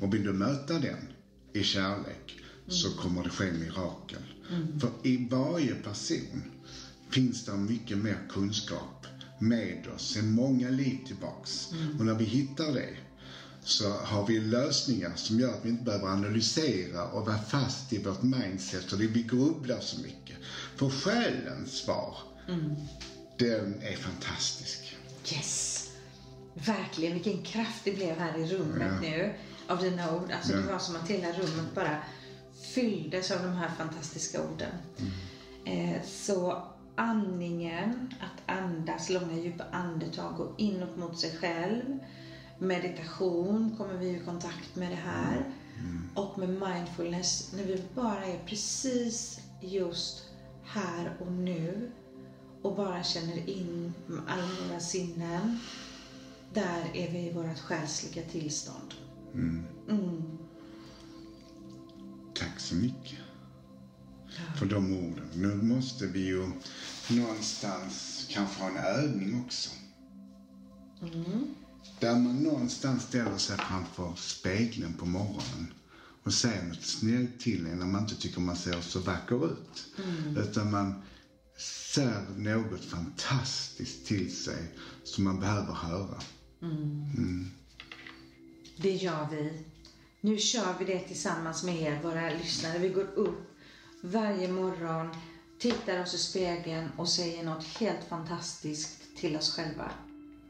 Och 0.00 0.14
vill 0.14 0.24
du 0.24 0.32
möta 0.32 0.78
den 0.78 1.12
i 1.52 1.62
kärlek 1.62 2.40
så 2.68 2.90
kommer 2.90 3.24
det 3.24 3.30
ske 3.30 3.52
mirakel. 3.52 4.22
För 4.80 4.90
i 5.02 5.28
varje 5.30 5.74
person 5.74 6.42
finns 7.10 7.44
det 7.44 7.56
mycket 7.56 7.98
mer 7.98 8.18
kunskap 8.30 9.06
med 9.40 9.86
oss 9.94 10.10
sedan 10.12 10.30
många 10.30 10.70
liv 10.70 10.98
tillbaks. 11.06 11.68
Och 11.98 12.04
när 12.06 12.14
vi 12.14 12.24
hittar 12.24 12.72
det 12.72 12.96
så 13.68 13.88
har 13.90 14.26
vi 14.26 14.40
lösningar 14.40 15.12
som 15.14 15.40
gör 15.40 15.52
att 15.54 15.64
vi 15.64 15.68
inte 15.68 15.84
behöver 15.84 16.08
analysera 16.08 17.04
och 17.04 17.26
vara 17.26 17.38
fast 17.38 17.92
i 17.92 17.98
vårt 17.98 18.22
mindset 18.22 18.92
och 18.92 18.98
det 18.98 19.06
vi 19.06 19.22
grubblar 19.22 19.80
så 19.80 20.00
mycket. 20.00 20.36
För 20.76 20.88
själens 20.90 21.70
svar, 21.76 22.16
den 23.38 23.78
är 23.82 23.96
fantastisk. 23.96 24.96
Yes! 25.32 25.84
Verkligen, 26.54 27.12
vilken 27.12 27.38
kraft 27.38 27.84
det 27.84 27.92
blev 27.92 28.16
här 28.18 28.38
i 28.38 28.46
rummet 28.46 28.92
Ja. 28.94 29.00
nu 29.00 29.32
av 29.66 29.78
dina 29.78 30.14
ord. 30.14 30.30
Alltså 30.30 30.52
Ja. 30.52 30.58
det 30.58 30.66
var 30.72 30.78
som 30.78 30.96
att 30.96 31.08
hela 31.08 31.32
rummet 31.32 31.74
bara 31.74 31.98
fylldes 32.74 33.30
av 33.30 33.42
de 33.42 33.52
här 33.54 33.68
fantastiska 33.68 34.42
orden. 34.42 34.72
Eh, 35.64 36.02
så 36.04 36.58
andningen, 36.96 38.08
att 38.20 38.56
andas 38.56 39.08
långa 39.08 39.36
djupa 39.38 39.64
andetag, 39.72 40.34
gå 40.36 40.54
inåt 40.56 40.96
mot 40.96 41.18
sig 41.18 41.30
själv. 41.40 41.98
Meditation 42.58 43.74
kommer 43.78 43.94
vi 43.94 44.08
i 44.08 44.20
kontakt 44.24 44.76
med 44.76 44.90
det 44.90 44.96
här. 44.96 45.44
Och 46.14 46.38
med 46.38 46.48
mindfulness, 46.48 47.52
när 47.56 47.64
vi 47.64 47.82
bara 47.94 48.24
är 48.24 48.38
precis 48.46 49.40
just 49.60 50.24
här 50.64 51.16
och 51.20 51.32
nu 51.32 51.90
och 52.62 52.76
bara 52.76 53.02
känner 53.02 53.48
in 53.48 53.92
alla 54.26 54.48
våra 54.68 54.80
sinnen. 54.80 55.58
Där 56.54 56.90
är 56.94 57.10
vi 57.12 57.18
i 57.18 57.32
vårt 57.32 57.58
själsliga 57.58 58.28
tillstånd. 58.28 58.94
Mm. 59.34 59.64
Tack 62.34 62.60
så 62.60 62.74
mycket 62.74 63.18
för 64.58 64.66
de 64.66 64.92
orden. 64.92 65.28
Nu 65.34 65.54
måste 65.54 66.06
vi 66.06 66.26
ju 66.26 66.50
någonstans 67.10 68.26
kanske 68.30 68.62
ha 68.62 68.70
en 68.70 68.76
övning 68.76 69.44
också. 69.44 69.70
Där 72.00 72.16
man 72.16 72.42
någonstans 72.42 73.02
ställer 73.02 73.38
sig 73.38 73.56
framför 73.56 74.12
spegeln 74.16 74.94
på 74.94 75.06
morgonen 75.06 75.72
och 76.24 76.32
säger 76.32 76.62
något 76.62 76.82
snällt 76.82 77.40
till 77.40 77.66
en 77.66 77.78
när 77.78 77.86
man 77.86 78.02
inte 78.02 78.14
tycker 78.14 78.40
man 78.40 78.56
ser 78.56 78.80
så 78.80 78.98
vacker 78.98 79.52
ut. 79.52 79.88
Utan 80.36 80.70
man 80.70 80.94
säger 81.94 82.22
något 82.36 82.84
fantastiskt 82.84 84.06
till 84.06 84.30
sig 84.36 84.74
som 85.04 85.24
man 85.24 85.38
behöver 85.38 85.72
höra. 85.72 86.18
Det 88.76 88.92
gör 88.92 89.26
vi. 89.30 89.58
Nu 90.20 90.38
kör 90.38 90.74
vi 90.78 90.84
det 90.84 91.00
tillsammans 91.00 91.62
med 91.62 91.76
er, 91.76 92.02
våra 92.02 92.30
lyssnare. 92.30 92.78
Vi 92.78 92.88
går 92.88 93.06
upp 93.14 93.58
varje 94.02 94.48
morgon, 94.48 95.12
tittar 95.58 96.02
oss 96.02 96.14
i 96.14 96.18
spegeln 96.18 96.90
och 96.96 97.08
säger 97.08 97.42
något 97.42 97.64
helt 97.64 98.04
fantastiskt 98.04 99.16
till 99.16 99.36
oss 99.36 99.50
själva. 99.50 99.92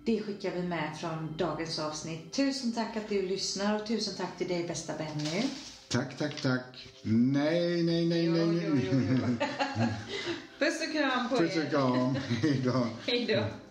Det 0.09 0.21
skickar 0.23 0.51
vi 0.51 0.63
med 0.63 0.99
från 1.01 1.37
dagens 1.37 1.79
avsnitt. 1.79 2.33
Tusen 2.33 2.73
tack 2.73 2.97
att 2.97 3.09
du 3.09 3.23
lyssnar 3.23 3.77
och 3.77 3.87
tusen 3.87 4.15
tack 4.17 4.39
till 4.39 4.49
dig 4.49 4.69
bästa 4.69 4.93
Benny. 4.99 5.43
Tack, 5.89 6.19
tack, 6.19 6.43
tack. 6.43 6.89
Nej, 7.03 7.83
nej, 7.83 8.07
nej, 8.07 8.25
Jo, 8.25 8.33
nej, 8.33 8.65
jo, 8.67 8.75
nej. 8.75 8.89
jo, 8.93 9.01
jo. 9.11 9.37
Puss 10.59 10.81
och 10.87 10.93
kram 10.93 11.29
på 11.29 11.37
Puss 11.37 11.57
och 11.57 11.63
er. 11.63 11.71
kram. 11.71 12.15
Hej 12.43 12.61
då. 12.65 12.87
Hej 13.07 13.27
då. 13.27 13.68